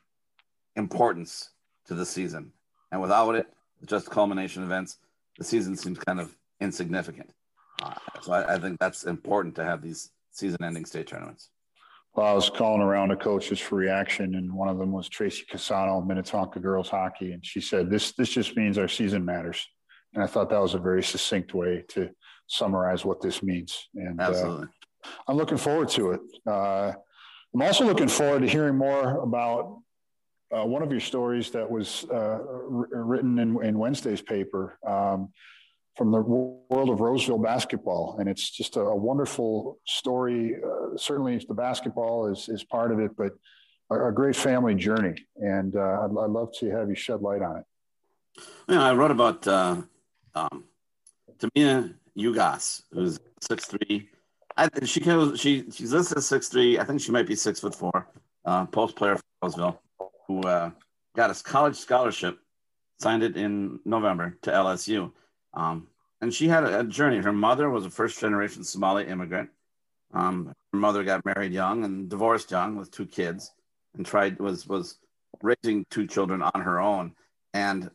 importance 0.77 1.51
to 1.87 1.95
the 1.95 2.07
season. 2.07 2.53
And 2.93 3.03
without 3.03 3.35
it, 3.35 3.47
just 3.85 4.11
culmination 4.11 4.63
events, 4.63 4.99
the 5.39 5.45
season 5.45 5.77
seems 5.77 5.99
kind 5.99 6.21
of 6.21 6.35
insignificant. 6.61 7.31
Uh, 7.83 7.95
so 8.23 8.33
I, 8.33 8.55
I, 8.55 8.59
think 8.59 8.79
that's 8.79 9.05
important 9.05 9.55
to 9.57 9.65
have 9.65 9.83
these 9.83 10.11
season-ending 10.33 10.85
state 10.85 11.07
tournaments. 11.07 11.51
Well, 12.15 12.27
I 12.27 12.33
was 12.33 12.51
calling 12.51 12.83
around 12.83 13.11
to 13.11 13.17
coaches 13.17 13.61
for 13.61 13.77
reaction, 13.77 14.35
and 14.35 14.53
one 14.53 14.69
of 14.69 14.79
them 14.79 14.91
was 14.91 15.09
Tracy 15.09 15.45
Cassano, 15.51 16.05
Minnetonka 16.05 16.59
girls 16.59 16.89
hockey, 16.89 17.33
and 17.33 17.45
she 17.45 17.61
said, 17.61 17.91
"This 17.91 18.13
this 18.13 18.31
just 18.31 18.57
means 18.57 18.79
our 18.79 18.89
season 18.89 19.25
matters." 19.25 19.65
And 20.15 20.25
I 20.25 20.27
thought 20.27 20.51
that 20.51 20.61
was 20.61 20.75
a 20.75 20.79
very 20.79 21.03
succinct 21.03 21.55
way 21.55 21.85
to 21.89 22.11
summarize 22.49 23.05
what 23.05 23.21
this 23.21 23.43
means. 23.43 23.89
And 23.95 24.21
uh, 24.21 24.25
Absolutely. 24.25 24.67
I'm 25.29 25.37
looking 25.37 25.59
forward 25.59 25.89
to 25.91 26.13
it. 26.13 26.21
Uh, 26.47 26.93
I'm 27.55 27.63
also 27.63 27.85
looking 27.85 28.09
forward 28.09 28.41
to 28.41 28.49
hearing 28.49 28.77
more 28.77 29.21
about 29.21 29.79
uh, 30.51 30.65
one 30.65 30.83
of 30.83 30.91
your 30.91 31.01
stories 31.01 31.51
that 31.51 31.71
was 31.71 32.05
uh, 32.13 32.39
written 32.41 33.39
in, 33.39 33.63
in, 33.63 33.79
Wednesday's 33.79 34.23
paper 34.23 34.79
um, 34.87 35.31
from 35.99 36.13
the 36.13 36.21
world 36.21 36.91
of 36.91 37.01
Roseville 37.01 37.39
basketball, 37.39 38.17
and 38.21 38.29
it's 38.29 38.49
just 38.49 38.77
a, 38.77 38.81
a 38.81 38.97
wonderful 38.97 39.81
story. 39.85 40.55
Uh, 40.55 40.97
certainly, 40.97 41.37
the 41.49 41.55
basketball 41.55 42.29
is 42.29 42.49
is 42.49 42.63
part 42.63 42.93
of 42.93 43.01
it, 43.01 43.11
but 43.17 43.33
a, 43.91 44.07
a 44.07 44.13
great 44.13 44.37
family 44.37 44.77
journey, 44.77 45.17
and 45.37 45.75
uh, 45.75 46.03
I'd, 46.03 46.11
I'd, 46.11 46.31
love 46.31 46.53
to 46.61 46.71
have 46.71 46.89
you 46.89 46.95
shed 46.95 47.21
light 47.21 47.43
on 47.43 47.57
it. 47.57 47.65
Yeah, 48.69 48.85
I 48.85 48.95
wrote 48.95 49.11
about 49.11 49.47
uh, 49.49 49.83
um, 50.37 50.65
Tamia 51.39 51.93
Ugas, 52.17 52.83
who's 52.93 53.19
six 53.41 53.67
three. 53.67 54.09
I, 54.57 54.69
she 54.85 55.01
she 55.37 55.65
she's 55.73 55.93
listed 55.93 56.19
as 56.19 56.27
six 56.27 56.49
three. 56.49 56.79
I 56.79 56.85
think 56.85 57.01
she 57.01 57.11
might 57.11 57.27
be 57.27 57.35
six 57.35 57.59
foot 57.59 57.75
four. 57.75 58.09
Uh, 58.45 58.67
post 58.67 58.95
player 58.95 59.17
for 59.17 59.23
Roseville, 59.43 59.83
who 60.29 60.41
uh, 60.43 60.71
got 61.17 61.31
a 61.31 61.43
college 61.43 61.77
scholarship, 61.77 62.39
signed 63.01 63.25
it 63.25 63.37
in 63.37 63.81
November 63.85 64.39
to 64.43 64.53
LSU. 64.53 65.11
Um, 65.55 65.89
and 66.21 66.33
she 66.33 66.49
had 66.49 66.65
a, 66.65 66.81
a, 66.81 66.85
journey. 66.85 67.19
Her 67.19 67.33
mother 67.33 67.71
was 67.71 67.87
a 67.87 67.91
first 67.91 68.21
generation 68.21 68.65
Somali 68.65 69.07
immigrant. 69.07 69.51
Um, 70.13 70.53
her 70.73 70.79
mother 70.79 71.05
got 71.05 71.25
married 71.25 71.53
young 71.53 71.85
and 71.85 72.09
divorced 72.09 72.51
young 72.51 72.77
with 72.77 72.91
two 72.91 73.07
kids, 73.07 73.53
and 73.95 74.05
tried 74.05 74.39
was 74.39 74.67
was 74.67 74.99
raising 75.43 75.85
two 75.91 76.07
children 76.07 76.43
on 76.43 76.61
her 76.61 76.81
own, 76.81 77.15
and 77.55 77.91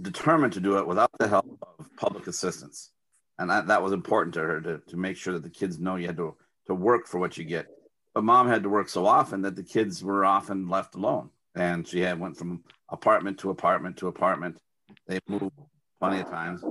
determined 0.00 0.52
to 0.54 0.60
do 0.60 0.78
it 0.78 0.86
without 0.86 1.10
the 1.18 1.28
help 1.28 1.46
of 1.78 1.88
public 1.96 2.26
assistance. 2.26 2.90
And 3.38 3.50
that, 3.50 3.68
that 3.68 3.82
was 3.82 3.92
important 3.92 4.34
to 4.34 4.40
her 4.40 4.60
to, 4.60 4.78
to 4.88 4.96
make 4.96 5.16
sure 5.16 5.32
that 5.34 5.42
the 5.42 5.50
kids 5.50 5.78
know 5.78 5.96
you 5.96 6.06
had 6.06 6.16
to, 6.16 6.36
to 6.66 6.74
work 6.74 7.06
for 7.06 7.18
what 7.18 7.38
you 7.38 7.44
get. 7.44 7.66
But 8.14 8.24
mom 8.24 8.48
had 8.48 8.64
to 8.64 8.68
work 8.68 8.88
so 8.88 9.06
often 9.06 9.42
that 9.42 9.54
the 9.54 9.62
kids 9.62 10.02
were 10.02 10.24
often 10.24 10.68
left 10.68 10.94
alone. 10.94 11.30
And 11.54 11.86
she 11.86 12.00
had 12.00 12.18
went 12.18 12.36
from 12.36 12.64
apartment 12.88 13.38
to 13.38 13.50
apartment 13.50 13.96
to 13.98 14.08
apartment. 14.08 14.58
They 15.06 15.20
moved 15.28 15.52
plenty 16.00 16.20
of 16.20 16.28
times. 16.28 16.62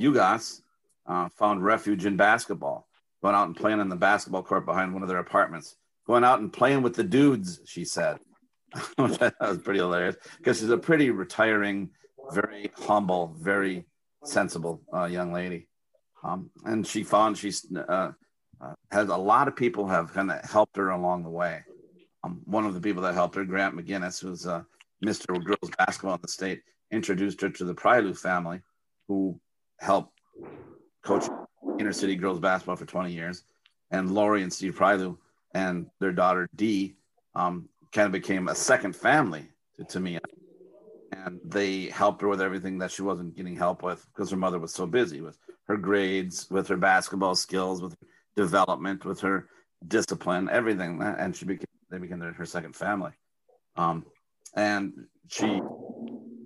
Ugas 0.00 0.60
uh, 1.06 1.28
found 1.36 1.64
refuge 1.64 2.06
in 2.06 2.16
basketball, 2.16 2.88
going 3.22 3.34
out 3.34 3.46
and 3.46 3.56
playing 3.56 3.80
on 3.80 3.88
the 3.88 3.96
basketball 3.96 4.42
court 4.42 4.66
behind 4.66 4.92
one 4.92 5.02
of 5.02 5.08
their 5.08 5.18
apartments, 5.18 5.76
going 6.06 6.24
out 6.24 6.40
and 6.40 6.52
playing 6.52 6.82
with 6.82 6.94
the 6.94 7.04
dudes, 7.04 7.60
she 7.66 7.84
said. 7.84 8.18
that 8.98 9.34
was 9.40 9.58
pretty 9.58 9.78
hilarious 9.78 10.16
because 10.38 10.58
she's 10.58 10.70
a 10.70 10.76
pretty 10.76 11.10
retiring, 11.10 11.90
very 12.32 12.70
humble, 12.76 13.36
very 13.40 13.86
sensible 14.24 14.82
uh, 14.92 15.04
young 15.04 15.32
lady. 15.32 15.68
Um, 16.24 16.50
and 16.64 16.86
she 16.86 17.04
found 17.04 17.38
she's 17.38 17.66
uh, 17.76 18.12
uh, 18.60 18.74
has 18.90 19.08
a 19.08 19.16
lot 19.16 19.48
of 19.48 19.56
people 19.56 19.86
have 19.86 20.12
kind 20.12 20.30
of 20.30 20.42
helped 20.48 20.76
her 20.76 20.90
along 20.90 21.22
the 21.22 21.30
way. 21.30 21.62
Um, 22.22 22.40
one 22.44 22.64
of 22.64 22.74
the 22.74 22.80
people 22.80 23.02
that 23.02 23.14
helped 23.14 23.34
her, 23.34 23.44
Grant 23.44 23.76
McGinnis, 23.76 24.20
who's 24.20 24.46
uh, 24.46 24.62
Mr. 25.04 25.42
Girls 25.44 25.70
Basketball 25.78 26.14
in 26.14 26.20
the 26.22 26.28
state, 26.28 26.62
introduced 26.90 27.40
her 27.42 27.50
to 27.50 27.64
the 27.64 27.74
Prylu 27.74 28.16
family, 28.16 28.60
who 29.06 29.38
helped 29.80 30.12
coach 31.02 31.24
inner 31.78 31.92
city 31.92 32.16
girls 32.16 32.40
basketball 32.40 32.76
for 32.76 32.86
20 32.86 33.12
years. 33.12 33.44
And 33.90 34.14
Lori 34.14 34.42
and 34.42 34.52
Steve 34.52 34.76
Prylu 34.76 35.16
and 35.54 35.86
their 36.00 36.12
daughter 36.12 36.48
Dee 36.56 36.96
um, 37.34 37.68
kind 37.92 38.06
of 38.06 38.12
became 38.12 38.48
a 38.48 38.54
second 38.54 38.94
family 38.96 39.48
to, 39.76 39.84
to 39.84 40.00
me. 40.00 40.18
And 41.12 41.40
they 41.44 41.86
helped 41.86 42.22
her 42.22 42.28
with 42.28 42.40
everything 42.40 42.78
that 42.78 42.90
she 42.90 43.02
wasn't 43.02 43.36
getting 43.36 43.56
help 43.56 43.82
with 43.82 44.04
because 44.12 44.30
her 44.30 44.36
mother 44.36 44.58
was 44.58 44.74
so 44.74 44.86
busy 44.86 45.20
with 45.20 45.38
her 45.66 45.76
grades, 45.76 46.50
with 46.50 46.66
her 46.68 46.76
basketball 46.76 47.34
skills, 47.34 47.80
with 47.80 47.96
development, 48.36 49.04
with 49.04 49.20
her 49.20 49.48
discipline, 49.86 50.48
everything. 50.50 51.00
And 51.00 51.34
she 51.36 51.44
became, 51.44 51.66
they 51.90 51.98
became 51.98 52.20
her 52.20 52.46
second 52.46 52.74
family. 52.74 53.12
Um, 53.76 54.04
and 54.54 54.92
she 55.28 55.60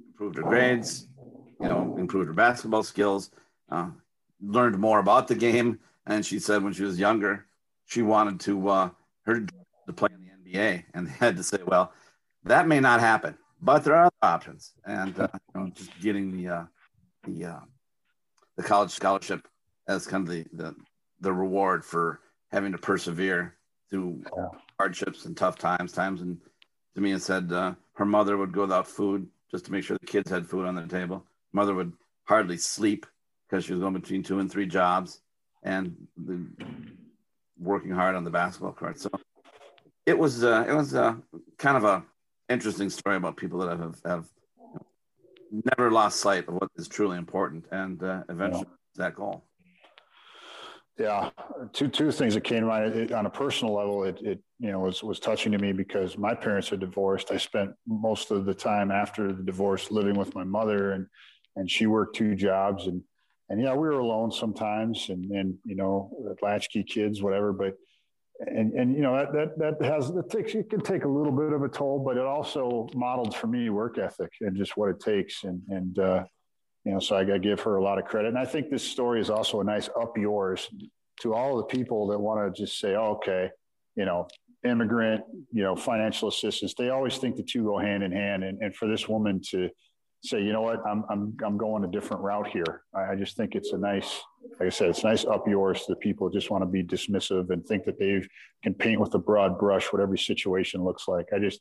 improved 0.09 0.37
her 0.37 0.43
grades, 0.43 1.08
you 1.61 1.69
know, 1.69 1.97
improved 1.99 2.29
her 2.29 2.35
basketball 2.35 2.83
skills, 2.83 3.31
uh, 3.71 3.89
learned 4.41 4.79
more 4.79 4.99
about 4.99 5.29
the 5.29 5.35
game. 5.35 5.79
And 6.07 6.25
she 6.25 6.39
said 6.39 6.63
when 6.63 6.73
she 6.73 6.85
was 6.85 6.99
younger, 6.99 7.47
she 7.87 8.03
wanted 8.03 8.41
to 8.41 8.69
uh, 8.69 8.91
her 9.23 9.41
to 9.41 9.93
play 9.93 10.09
in 10.15 10.43
the 10.45 10.59
NBA, 10.59 10.85
and 10.95 11.07
they 11.07 11.13
had 11.13 11.37
to 11.37 11.43
say, 11.43 11.59
well, 11.67 11.93
that 12.45 12.69
may 12.69 12.81
not 12.81 13.01
happen, 13.01 13.37
but 13.61 13.85
there 13.85 13.95
are 13.95 14.07
other 14.07 14.15
options. 14.23 14.73
And 14.85 15.19
uh, 15.19 15.29
you 15.55 15.61
know, 15.61 15.71
just 15.75 15.91
getting 16.01 16.37
the 16.37 16.49
uh, 16.49 16.65
the 17.25 17.45
uh, 17.47 17.61
the 18.57 18.63
college 18.63 18.91
scholarship 18.91 19.47
as 19.87 20.07
kind 20.07 20.27
of 20.27 20.35
the, 20.35 20.45
the 20.53 20.75
the 21.21 21.33
reward 21.33 21.85
for 21.85 22.21
having 22.53 22.73
to 22.73 22.79
persevere 22.79 23.55
through 23.91 24.23
hardships 24.79 25.25
and 25.25 25.37
tough 25.37 25.59
times. 25.59 25.93
Times 25.93 26.21
and 26.23 26.39
to 26.95 27.01
me, 27.01 27.13
it 27.13 27.23
said 27.23 27.53
uh, 27.53 27.75
her 27.95 28.05
mother 28.05 28.37
would 28.37 28.53
go 28.53 28.63
without 28.63 28.87
food 28.87 29.27
just 29.51 29.65
to 29.65 29.73
make 29.73 29.85
sure 29.85 29.97
the 30.01 30.07
kids 30.07 30.31
had 30.31 30.47
food 30.47 30.67
on 30.67 30.75
their 30.75 30.87
table. 30.87 31.25
Mother 31.53 31.75
would 31.75 31.93
hardly 32.25 32.57
sleep 32.57 33.07
because 33.49 33.65
she 33.65 33.73
was 33.73 33.81
going 33.81 33.95
between 33.95 34.23
two 34.23 34.39
and 34.39 34.51
three 34.51 34.67
jobs 34.67 35.21
and 35.63 35.97
the, 36.17 36.47
working 37.59 37.91
hard 37.91 38.15
on 38.15 38.25
the 38.25 38.31
basketball 38.31 38.73
court. 38.73 39.01
So 39.01 39.11
it 40.07 40.19
was 40.19 40.45
uh, 40.45 40.65
it 40.69 40.73
was 40.73 40.95
uh, 40.95 41.15
kind 41.59 41.77
of 41.77 41.85
a 41.85 42.05
interesting 42.49 42.91
story 42.91 43.17
about 43.17 43.37
people 43.37 43.59
that 43.61 43.79
have 43.79 44.01
have 44.05 44.29
never 45.51 45.91
lost 45.91 46.21
sight 46.21 46.47
of 46.49 46.55
what 46.55 46.71
is 46.77 46.89
truly 46.89 47.19
important 47.19 47.65
and 47.71 48.03
uh, 48.03 48.23
eventually 48.29 48.67
yeah. 48.69 49.05
that 49.05 49.15
goal. 49.15 49.45
Yeah, 50.99 51.31
two 51.73 51.89
two 51.89 52.11
things 52.11 52.35
that 52.35 52.43
came 52.43 52.61
to 52.61 52.67
mind. 52.67 52.95
It, 52.95 53.13
on 53.13 53.27
a 53.27 53.31
personal 53.31 53.75
level, 53.75 54.03
it, 54.03 54.19
it 54.21 54.41
you 54.59 54.73
know 54.73 54.81
was 54.81 55.03
was 55.03 55.21
touching 55.21 55.53
to 55.53 55.59
me 55.59 55.73
because 55.73 56.19
my 56.19 56.35
parents 56.35 56.73
are 56.73 56.77
divorced. 56.77 57.31
I 57.31 57.37
spent 57.37 57.71
most 57.87 58.33
of 58.33 58.45
the 58.45 58.55
time 58.55 58.91
after 58.91 59.33
the 59.33 59.45
divorce 59.45 59.93
living 59.93 60.17
with 60.17 60.35
my 60.35 60.43
mother, 60.43 60.93
and 60.93 61.07
and 61.59 61.71
she 61.71 61.87
worked 61.87 62.17
two 62.17 62.35
jobs, 62.35 62.87
and 62.87 63.03
and 63.49 63.61
yeah, 63.61 63.73
we 63.73 63.89
were 63.89 63.99
alone 63.99 64.31
sometimes, 64.31 65.09
and 65.09 65.31
and 65.31 65.55
you 65.65 65.77
know 65.77 66.11
latchkey 66.43 66.85
kids, 66.85 67.23
whatever. 67.23 67.53
But 67.53 67.75
and 68.41 68.73
and 68.73 68.95
you 68.95 69.03
know 69.03 69.17
that 69.17 69.33
that 69.33 69.79
that 69.81 69.85
has 69.85 70.11
it 70.11 70.31
takes 70.31 70.55
it 70.55 70.71
can 70.71 70.81
take 70.81 71.05
a 71.05 71.09
little 71.09 71.33
bit 71.33 71.53
of 71.53 71.63
a 71.63 71.69
toll, 71.69 71.99
but 71.99 72.17
it 72.17 72.25
also 72.25 72.89
modeled 72.95 73.37
for 73.37 73.47
me 73.47 73.71
work 73.71 73.99
ethic 73.99 74.33
and 74.41 74.57
just 74.57 74.77
what 74.77 74.91
it 74.91 75.01
takes, 75.01 75.45
and 75.45 75.61
and 75.69 75.99
uh, 75.99 76.25
you 76.85 76.93
know, 76.93 77.01
so 77.01 77.17
I 77.17 77.25
got 77.25 77.35
to 77.35 77.39
give 77.39 77.61
her 77.61 77.77
a 77.77 77.83
lot 77.83 77.99
of 77.99 78.05
credit. 78.05 78.29
And 78.29 78.39
I 78.39 78.45
think 78.45 78.71
this 78.71 78.83
story 78.83 79.21
is 79.21 79.31
also 79.31 79.61
a 79.61 79.65
nice 79.65 79.89
up 80.01 80.17
yours 80.17 80.69
to 81.21 81.35
all 81.35 81.57
the 81.57 81.65
people 81.65 82.07
that 82.09 82.19
want 82.19 82.55
to 82.55 82.63
just 82.63 82.79
say, 82.79 82.95
oh, 82.95 83.17
okay, 83.17 83.51
you 83.97 84.05
know, 84.05 84.29
immigrant, 84.65 85.23
you 85.53 85.63
know, 85.63 85.77
financial 85.77 86.29
assistance. 86.29 86.75
They 86.75 86.91
always 86.91 87.19
think 87.19 87.37
the 87.37 87.43
two 87.43 87.65
go 87.65 87.79
hand 87.79 88.03
in 88.03 88.13
hand. 88.13 88.45
And, 88.45 88.63
and 88.63 88.75
for 88.75 88.89
this 88.89 89.09
woman 89.09 89.43
to 89.51 89.69
say, 90.23 90.43
you 90.43 90.53
know 90.53 90.63
what, 90.63 90.85
I'm, 90.87 91.05
I'm, 91.09 91.37
I'm 91.45 91.57
going 91.57 91.85
a 91.85 91.89
different 91.89 92.23
route 92.23 92.49
here. 92.49 92.83
I, 92.95 93.13
I 93.13 93.15
just 93.15 93.37
think 93.37 93.55
it's 93.55 93.73
a 93.73 93.79
nice, 93.79 94.21
like 94.59 94.67
I 94.67 94.71
said, 94.71 94.91
it's 94.91 95.05
nice 95.05 95.25
up 95.25 95.47
yours 95.47 95.85
that 95.89 96.01
people 96.01 96.29
just 96.29 96.51
want 96.51 96.63
to 96.63 96.67
be 96.67 96.83
dismissive 96.83 97.51
and 97.51 97.65
think 97.65 97.85
that 97.85 97.99
they 97.99 98.27
can 98.63 98.75
paint 98.75 99.01
with 99.01 99.15
a 99.15 99.19
broad 99.19 99.59
brush 99.59 99.93
what 99.93 100.03
every 100.03 100.19
situation 100.19 100.83
looks 100.83 101.07
like. 101.07 101.27
I 101.33 101.39
just, 101.39 101.61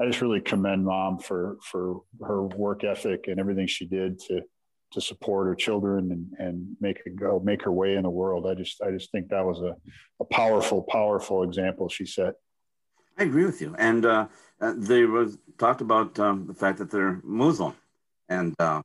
I 0.00 0.06
just 0.06 0.20
really 0.20 0.40
commend 0.40 0.84
mom 0.84 1.18
for, 1.18 1.56
for 1.62 2.02
her 2.24 2.44
work 2.44 2.84
ethic 2.84 3.24
and 3.26 3.40
everything 3.40 3.66
she 3.66 3.86
did 3.86 4.20
to, 4.20 4.42
to 4.92 5.00
support 5.00 5.46
her 5.46 5.54
children 5.54 6.12
and, 6.12 6.32
and 6.38 6.76
make 6.80 6.98
her 7.04 7.10
go 7.10 7.40
make 7.40 7.62
her 7.62 7.72
way 7.72 7.96
in 7.96 8.02
the 8.02 8.10
world. 8.10 8.46
I 8.46 8.54
just 8.54 8.80
I 8.82 8.90
just 8.90 9.10
think 9.10 9.28
that 9.28 9.44
was 9.44 9.60
a, 9.60 9.74
a 10.20 10.24
powerful, 10.26 10.82
powerful 10.88 11.42
example 11.42 11.88
she 11.88 12.06
set. 12.06 12.34
I 13.18 13.24
agree 13.24 13.44
with 13.44 13.60
you. 13.60 13.74
And 13.78 14.06
uh, 14.06 14.28
uh 14.60 14.74
they 14.76 15.04
was 15.04 15.38
talked 15.58 15.80
about 15.80 16.18
um, 16.18 16.46
the 16.46 16.54
fact 16.54 16.78
that 16.78 16.90
they're 16.90 17.20
Muslim, 17.24 17.74
and 18.28 18.54
uh, 18.58 18.82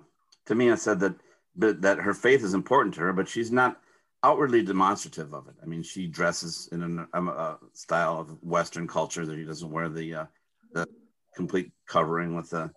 I 0.50 0.76
said 0.76 1.00
that 1.00 1.16
that 1.56 2.00
her 2.00 2.14
faith 2.14 2.44
is 2.44 2.54
important 2.54 2.96
to 2.96 3.02
her, 3.02 3.14
but 3.14 3.28
she's 3.28 3.52
not 3.52 3.82
outwardly 4.24 4.64
demonstrative 4.64 5.34
of 5.34 5.48
it. 5.48 5.56
I 5.62 5.66
mean, 5.66 5.84
she 5.84 6.08
dresses 6.08 6.70
in 6.72 6.82
a, 6.84 7.18
um, 7.18 7.28
a 7.28 7.58
style 7.74 8.20
of 8.20 8.42
Western 8.44 8.88
culture 8.88 9.26
that 9.26 9.36
she 9.36 9.44
doesn't 9.44 9.72
wear 9.72 9.90
the 9.90 10.16
uh, 10.16 10.26
the 10.74 10.88
complete 11.36 11.72
covering 11.88 12.36
with 12.36 12.50
the 12.50 12.72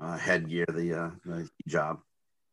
uh, 0.00 0.16
headgear, 0.16 0.66
the, 0.66 0.94
uh, 0.94 1.10
the 1.24 1.48
hijab 1.68 1.98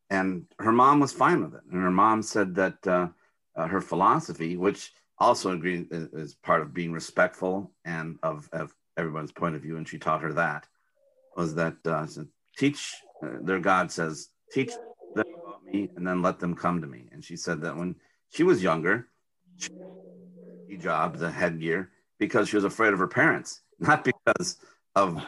and 0.10 0.46
her 0.60 0.72
mom 0.72 1.00
was 1.00 1.12
fine 1.12 1.44
with 1.44 1.56
it. 1.56 1.62
And 1.72 1.82
her 1.82 1.92
mom 1.92 2.22
said 2.22 2.56
that 2.56 2.88
uh, 2.88 3.08
uh, 3.56 3.68
her 3.68 3.82
philosophy, 3.82 4.58
which 4.58 4.94
also 5.18 5.52
agreed 5.52 5.88
is 5.92 6.36
part 6.36 6.62
of 6.62 6.74
being 6.74 6.92
respectful 6.92 7.72
and 7.86 8.18
of, 8.22 8.50
of 8.52 8.74
everyone's 8.98 9.32
point 9.32 9.56
of 9.56 9.62
view, 9.62 9.78
and 9.78 9.88
she 9.88 9.98
taught 9.98 10.22
her 10.22 10.34
that, 10.34 10.68
was 11.36 11.56
that 11.56 11.76
uh, 11.86 12.06
teach 12.58 12.94
uh, 13.04 13.05
their 13.22 13.60
God 13.60 13.92
says 13.92 14.30
teach 14.52 14.72
them 15.16 15.26
about 15.44 15.64
me 15.66 15.90
and 15.96 16.06
then 16.06 16.22
let 16.22 16.40
them 16.40 16.56
come 16.56 16.82
to 16.82 16.88
me. 16.88 17.10
And 17.12 17.24
she 17.24 17.36
said 17.36 17.62
that 17.62 17.76
when 17.76 17.96
she 18.30 18.44
was 18.44 18.64
younger, 18.64 19.08
she 19.58 19.70
hijab, 20.72 21.18
the 21.18 21.32
headgear, 21.32 21.90
because 22.20 22.50
she 22.50 22.56
was 22.56 22.66
afraid 22.66 22.94
of 22.94 23.00
her 23.00 23.08
parents, 23.08 23.62
not 23.80 24.04
because 24.04 24.58
of 24.96 25.22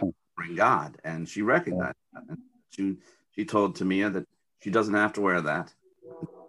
God. 0.55 0.97
And 1.03 1.27
she 1.27 1.41
recognized 1.41 1.95
that. 2.13 2.23
And 2.29 2.37
she 2.69 2.97
she 3.31 3.45
told 3.45 3.77
Tamia 3.77 4.11
that 4.13 4.25
she 4.61 4.69
doesn't 4.69 4.93
have 4.93 5.13
to 5.13 5.21
wear 5.21 5.41
that. 5.41 5.73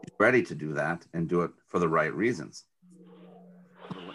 She's 0.04 0.14
ready 0.18 0.42
to 0.45 0.54
do 0.54 0.75
that 0.75 1.07
and 1.12 1.28
do 1.28 1.42
it 1.42 1.50
for 1.66 1.78
the 1.78 1.88
right 1.88 2.14
reasons. 2.14 2.64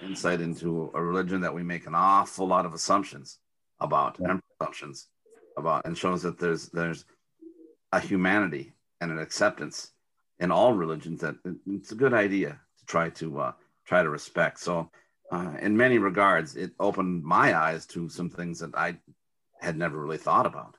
Insight 0.03 0.41
into 0.41 0.91
a 0.93 1.01
religion 1.01 1.41
that 1.41 1.53
we 1.53 1.63
make 1.63 1.87
an 1.87 1.95
awful 1.95 2.47
lot 2.47 2.65
of 2.65 2.73
assumptions 2.73 3.39
about 3.79 4.17
yeah. 4.19 4.31
and 4.31 4.41
assumptions. 4.59 5.07
About 5.57 5.85
and 5.85 5.97
shows 5.97 6.23
that 6.23 6.39
there's 6.39 6.69
there's 6.69 7.05
a 7.91 7.99
humanity 7.99 8.73
and 9.01 9.11
an 9.11 9.19
acceptance 9.19 9.91
in 10.39 10.51
all 10.51 10.73
religions 10.73 11.21
that 11.21 11.35
it's 11.67 11.91
a 11.91 11.95
good 11.95 12.13
idea 12.13 12.59
to 12.79 12.85
try 12.85 13.09
to 13.09 13.39
uh, 13.39 13.51
try 13.85 14.01
to 14.01 14.09
respect. 14.09 14.59
So, 14.59 14.89
uh, 15.31 15.53
in 15.61 15.77
many 15.77 15.97
regards, 15.97 16.55
it 16.55 16.71
opened 16.79 17.23
my 17.23 17.55
eyes 17.55 17.85
to 17.87 18.09
some 18.09 18.29
things 18.29 18.59
that 18.59 18.75
I 18.75 18.97
had 19.61 19.77
never 19.77 19.97
really 19.97 20.17
thought 20.17 20.45
about. 20.45 20.75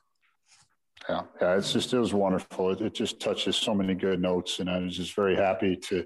Yeah, 1.09 1.21
yeah, 1.41 1.57
it's 1.57 1.73
just 1.73 1.93
it 1.93 1.99
was 1.99 2.13
wonderful. 2.13 2.71
It, 2.71 2.81
it 2.81 2.93
just 2.93 3.19
touches 3.19 3.55
so 3.55 3.73
many 3.73 3.93
good 3.93 4.21
notes, 4.21 4.59
and 4.59 4.69
I 4.69 4.79
was 4.79 4.97
just 4.97 5.15
very 5.15 5.35
happy 5.35 5.75
to 5.75 6.05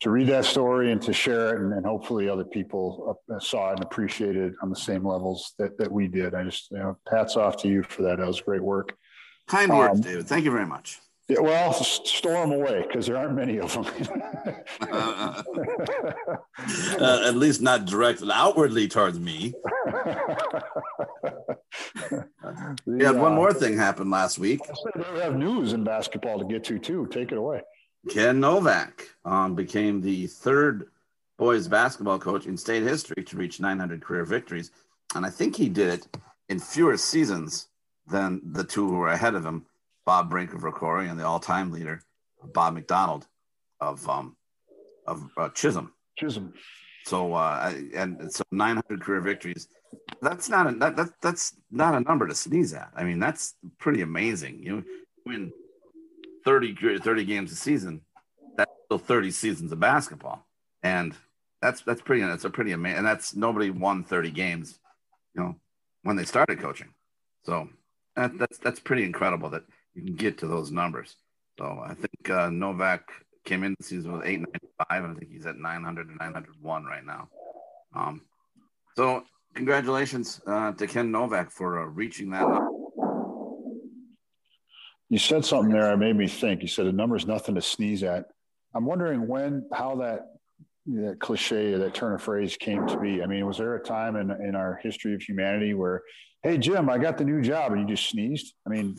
to 0.00 0.10
read 0.10 0.26
that 0.28 0.44
story 0.44 0.92
and 0.92 1.00
to 1.02 1.12
share 1.12 1.54
it, 1.54 1.60
and, 1.60 1.72
and 1.72 1.86
hopefully 1.86 2.28
other 2.28 2.44
people 2.44 3.18
uh, 3.32 3.38
saw 3.38 3.70
it 3.70 3.76
and 3.76 3.82
appreciated 3.82 4.52
it 4.52 4.54
on 4.62 4.70
the 4.70 4.76
same 4.76 5.06
levels 5.06 5.54
that 5.58 5.78
that 5.78 5.90
we 5.90 6.06
did. 6.08 6.34
I 6.34 6.44
just 6.44 6.70
you 6.70 6.78
know, 6.78 6.98
hats 7.10 7.36
off 7.36 7.56
to 7.62 7.68
you 7.68 7.82
for 7.82 8.02
that. 8.02 8.18
That 8.18 8.26
was 8.26 8.40
great 8.40 8.62
work. 8.62 8.96
Kind 9.48 9.72
words, 9.72 9.94
um, 9.94 10.00
David. 10.00 10.26
Thank 10.26 10.44
you 10.44 10.50
very 10.50 10.66
much. 10.66 11.00
Yeah, 11.28 11.40
well, 11.40 11.72
store 11.72 12.46
them 12.46 12.52
away 12.52 12.84
because 12.86 13.06
there 13.06 13.16
aren't 13.16 13.34
many 13.34 13.58
of 13.58 13.72
them. 13.72 13.84
uh, 14.92 15.42
at 17.00 17.34
least 17.34 17.60
not 17.60 17.84
directed 17.84 18.30
outwardly 18.30 18.86
towards 18.86 19.18
me. 19.18 19.52
yeah, 22.86 23.10
one 23.10 23.34
more 23.34 23.52
thing 23.52 23.76
happened 23.76 24.12
last 24.12 24.38
week. 24.38 24.60
We 25.12 25.18
have 25.18 25.34
news 25.34 25.72
in 25.72 25.82
basketball 25.82 26.38
to 26.38 26.44
get 26.44 26.62
to 26.64 26.78
too. 26.78 27.08
Take 27.10 27.32
it 27.32 27.38
away. 27.38 27.62
Ken 28.08 28.40
Novak 28.40 29.08
um, 29.24 29.54
became 29.54 30.00
the 30.00 30.26
third 30.26 30.90
boys 31.38 31.68
basketball 31.68 32.18
coach 32.18 32.46
in 32.46 32.56
state 32.56 32.82
history 32.82 33.22
to 33.24 33.36
reach 33.36 33.60
900 33.60 34.02
career 34.02 34.24
victories, 34.24 34.70
and 35.14 35.26
I 35.26 35.30
think 35.30 35.56
he 35.56 35.68
did 35.68 35.88
it 35.94 36.18
in 36.48 36.58
fewer 36.58 36.96
seasons 36.96 37.68
than 38.06 38.40
the 38.44 38.64
two 38.64 38.88
who 38.88 38.96
were 38.96 39.08
ahead 39.08 39.34
of 39.34 39.44
him. 39.44 39.66
Bob 40.04 40.30
Brink 40.30 40.54
of 40.54 40.60
Rocori 40.60 41.10
and 41.10 41.18
the 41.18 41.26
all-time 41.26 41.72
leader, 41.72 42.00
Bob 42.54 42.74
McDonald 42.74 43.26
of 43.80 44.08
um, 44.08 44.36
of 45.06 45.28
uh, 45.36 45.48
Chisholm. 45.48 45.92
Chisholm. 46.16 46.54
So 47.04 47.34
uh, 47.34 47.72
and 47.94 48.32
so 48.32 48.44
900 48.52 49.02
career 49.02 49.20
victories. 49.20 49.68
That's 50.22 50.48
not 50.48 50.68
a 50.68 50.72
that, 50.76 50.96
that 50.96 51.08
that's 51.20 51.54
not 51.72 51.94
a 51.94 52.00
number 52.00 52.28
to 52.28 52.34
sneeze 52.34 52.72
at. 52.72 52.90
I 52.94 53.02
mean, 53.02 53.18
that's 53.18 53.54
pretty 53.78 54.02
amazing. 54.02 54.62
You 54.62 54.84
win 55.24 55.52
30 56.46 56.98
30 56.98 57.24
games 57.24 57.52
a 57.52 57.56
season. 57.56 58.00
That's 58.56 58.70
still 58.86 58.98
30 58.98 59.32
seasons 59.32 59.72
of 59.72 59.80
basketball, 59.80 60.46
and 60.82 61.14
that's 61.60 61.82
that's 61.82 62.00
pretty. 62.00 62.22
That's 62.22 62.44
a 62.44 62.50
pretty 62.50 62.72
amazing. 62.72 62.98
And 62.98 63.06
that's 63.06 63.34
nobody 63.34 63.70
won 63.70 64.04
30 64.04 64.30
games, 64.30 64.78
you 65.34 65.42
know, 65.42 65.56
when 66.04 66.16
they 66.16 66.24
started 66.24 66.60
coaching. 66.60 66.94
So 67.44 67.68
that, 68.14 68.38
that's 68.38 68.58
that's 68.58 68.80
pretty 68.80 69.04
incredible 69.04 69.50
that 69.50 69.64
you 69.94 70.02
can 70.02 70.14
get 70.14 70.38
to 70.38 70.46
those 70.46 70.70
numbers. 70.70 71.16
So 71.58 71.82
I 71.84 71.94
think 71.94 72.30
uh, 72.30 72.48
Novak 72.50 73.10
came 73.44 73.64
in 73.64 73.74
the 73.78 73.84
season 73.84 74.12
with 74.12 74.24
895, 74.24 75.04
and 75.04 75.16
I 75.16 75.18
think 75.18 75.32
he's 75.32 75.46
at 75.46 75.56
900 75.56 76.08
and 76.08 76.18
901 76.18 76.84
right 76.84 77.04
now. 77.04 77.28
Um, 77.94 78.22
so 78.96 79.24
congratulations 79.54 80.40
uh, 80.46 80.72
to 80.72 80.86
Ken 80.86 81.10
Novak 81.10 81.50
for 81.50 81.82
uh, 81.82 81.86
reaching 81.86 82.30
that. 82.30 82.42
Number. 82.42 82.75
You 85.08 85.18
said 85.18 85.44
something 85.44 85.72
there 85.72 85.84
that 85.84 85.98
made 85.98 86.16
me 86.16 86.26
think. 86.26 86.62
You 86.62 86.68
said 86.68 86.86
a 86.86 86.92
number 86.92 87.16
is 87.16 87.26
nothing 87.26 87.54
to 87.54 87.62
sneeze 87.62 88.02
at. 88.02 88.26
I'm 88.74 88.84
wondering 88.84 89.26
when, 89.26 89.66
how 89.72 89.96
that 89.96 90.32
that 90.88 91.18
cliche 91.18 91.72
or 91.72 91.78
that 91.78 91.94
turn 91.94 92.12
of 92.12 92.22
phrase 92.22 92.56
came 92.56 92.86
to 92.86 92.96
be. 92.98 93.22
I 93.22 93.26
mean, 93.26 93.44
was 93.44 93.58
there 93.58 93.74
a 93.74 93.82
time 93.82 94.16
in 94.16 94.30
in 94.30 94.54
our 94.54 94.78
history 94.82 95.14
of 95.14 95.22
humanity 95.22 95.74
where 95.74 96.02
hey 96.46 96.58
Jim, 96.58 96.88
I 96.88 96.98
got 96.98 97.18
the 97.18 97.24
new 97.24 97.42
job, 97.42 97.72
and 97.72 97.80
you 97.80 97.96
just 97.96 98.08
sneezed. 98.08 98.54
I 98.66 98.70
mean, 98.70 98.98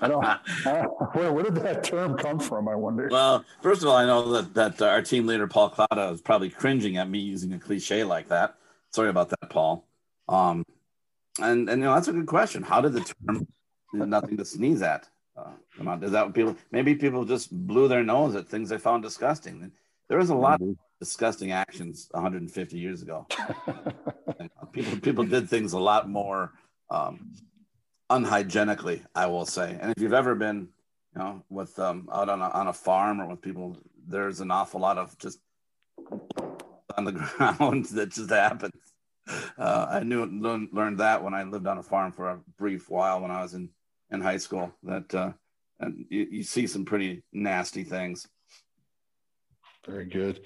I 0.00 0.08
don't. 0.08 0.24
I, 0.66 0.86
where, 1.12 1.32
where, 1.32 1.44
did 1.44 1.54
that 1.56 1.84
term 1.84 2.16
come 2.16 2.40
from? 2.40 2.68
I 2.68 2.74
wonder. 2.74 3.08
Well, 3.10 3.44
first 3.62 3.82
of 3.82 3.88
all, 3.88 3.96
I 3.96 4.06
know 4.06 4.32
that 4.32 4.54
that 4.54 4.82
uh, 4.82 4.86
our 4.86 5.02
team 5.02 5.26
leader 5.26 5.46
Paul 5.46 5.70
Klauda 5.70 6.12
is 6.12 6.20
probably 6.20 6.50
cringing 6.50 6.96
at 6.96 7.08
me 7.08 7.20
using 7.20 7.52
a 7.52 7.58
cliche 7.58 8.02
like 8.04 8.28
that. 8.28 8.56
Sorry 8.92 9.08
about 9.08 9.30
that, 9.30 9.50
Paul. 9.50 9.86
Um, 10.28 10.64
and 11.40 11.68
and 11.68 11.80
you 11.80 11.86
know 11.86 11.94
that's 11.94 12.08
a 12.08 12.12
good 12.12 12.26
question. 12.26 12.62
How 12.62 12.80
did 12.80 12.92
the 12.92 13.00
term 13.00 13.46
"nothing 13.92 14.36
to 14.36 14.44
sneeze 14.44 14.82
at"? 14.82 15.08
Uh, 15.40 15.50
come 15.76 15.88
on, 15.88 16.00
does 16.00 16.12
that 16.12 16.32
people? 16.34 16.56
Maybe 16.70 16.94
people 16.94 17.24
just 17.24 17.50
blew 17.66 17.88
their 17.88 18.02
nose 18.02 18.34
at 18.34 18.48
things 18.48 18.68
they 18.68 18.78
found 18.78 19.02
disgusting. 19.02 19.72
There 20.08 20.18
was 20.18 20.30
a 20.30 20.34
lot 20.34 20.60
mm-hmm. 20.60 20.70
of 20.70 20.76
disgusting 20.98 21.52
actions 21.52 22.08
150 22.10 22.78
years 22.78 23.02
ago. 23.02 23.26
people 24.72 24.98
people 24.98 25.24
did 25.24 25.48
things 25.48 25.72
a 25.72 25.78
lot 25.78 26.08
more 26.08 26.52
um, 26.90 27.32
unhygienically, 28.10 29.02
I 29.14 29.26
will 29.26 29.46
say. 29.46 29.78
And 29.80 29.92
if 29.96 30.02
you've 30.02 30.12
ever 30.12 30.34
been, 30.34 30.68
you 31.14 31.22
know, 31.22 31.44
with 31.48 31.78
um, 31.78 32.08
out 32.12 32.28
on 32.28 32.42
a, 32.42 32.48
on 32.48 32.66
a 32.66 32.72
farm 32.72 33.20
or 33.20 33.28
with 33.28 33.40
people, 33.40 33.76
there's 34.06 34.40
an 34.40 34.50
awful 34.50 34.80
lot 34.80 34.98
of 34.98 35.16
just 35.18 35.38
on 36.96 37.04
the 37.04 37.12
ground 37.12 37.86
that 37.86 38.10
just 38.10 38.30
happens. 38.30 38.74
Uh, 39.56 39.86
I 39.88 40.00
knew 40.00 40.26
learned 40.72 40.98
that 40.98 41.22
when 41.22 41.34
I 41.34 41.44
lived 41.44 41.66
on 41.66 41.78
a 41.78 41.82
farm 41.82 42.10
for 42.10 42.30
a 42.30 42.40
brief 42.58 42.90
while 42.90 43.20
when 43.20 43.30
I 43.30 43.42
was 43.42 43.54
in 43.54 43.70
in 44.10 44.20
high 44.20 44.38
school. 44.38 44.72
That 44.82 45.14
uh, 45.14 45.32
and 45.80 46.04
you, 46.08 46.26
you 46.30 46.42
see 46.42 46.66
some 46.66 46.84
pretty 46.84 47.22
nasty 47.32 47.84
things. 47.84 48.26
Very 49.86 50.04
good. 50.04 50.40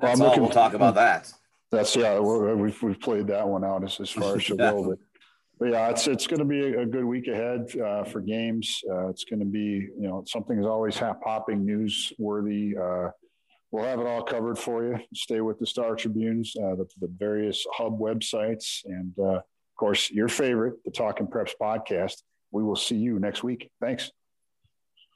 Well, 0.00 0.12
I'm 0.12 0.18
looking, 0.18 0.40
we'll 0.42 0.50
talk 0.50 0.72
about 0.72 0.94
that. 0.94 1.32
That's 1.70 1.94
yeah. 1.94 2.18
We've 2.18 2.82
we've 2.82 3.00
played 3.00 3.28
that 3.28 3.46
one 3.46 3.64
out 3.64 3.84
as, 3.84 4.00
as 4.00 4.10
far 4.10 4.36
as 4.36 4.48
you 4.48 4.56
yeah. 4.58 4.70
go, 4.72 4.88
but 4.88 4.98
but 5.58 5.72
yeah, 5.72 5.90
it's 5.90 6.08
it's 6.08 6.26
going 6.26 6.38
to 6.38 6.46
be 6.46 6.60
a, 6.60 6.86
good 6.86 7.04
week 7.04 7.28
ahead 7.28 7.70
uh, 7.78 8.02
for 8.02 8.20
games. 8.20 8.80
Uh, 8.90 9.08
it's 9.08 9.24
going 9.24 9.40
to 9.40 9.46
be 9.46 9.88
you 9.98 10.08
know 10.08 10.24
something 10.26 10.58
is 10.58 10.66
always 10.66 10.96
popping 10.96 11.66
newsworthy. 11.66 12.76
Uh, 12.76 13.10
we'll 13.70 13.84
have 13.84 14.00
it 14.00 14.06
all 14.06 14.22
covered 14.22 14.58
for 14.58 14.82
you. 14.84 14.98
Stay 15.14 15.42
with 15.42 15.58
the 15.58 15.66
Star 15.66 15.94
Tribunes, 15.94 16.54
uh, 16.56 16.74
the, 16.76 16.86
the, 17.00 17.08
various 17.18 17.66
hub 17.74 18.00
websites, 18.00 18.80
and 18.86 19.12
uh, 19.18 19.36
of 19.36 19.44
course 19.76 20.10
your 20.10 20.28
favorite, 20.28 20.82
the 20.84 20.90
Talking 20.90 21.26
Preps 21.26 21.52
podcast. 21.60 22.22
We 22.50 22.62
will 22.62 22.76
see 22.76 22.96
you 22.96 23.18
next 23.18 23.42
week. 23.42 23.70
Thanks. 23.80 24.10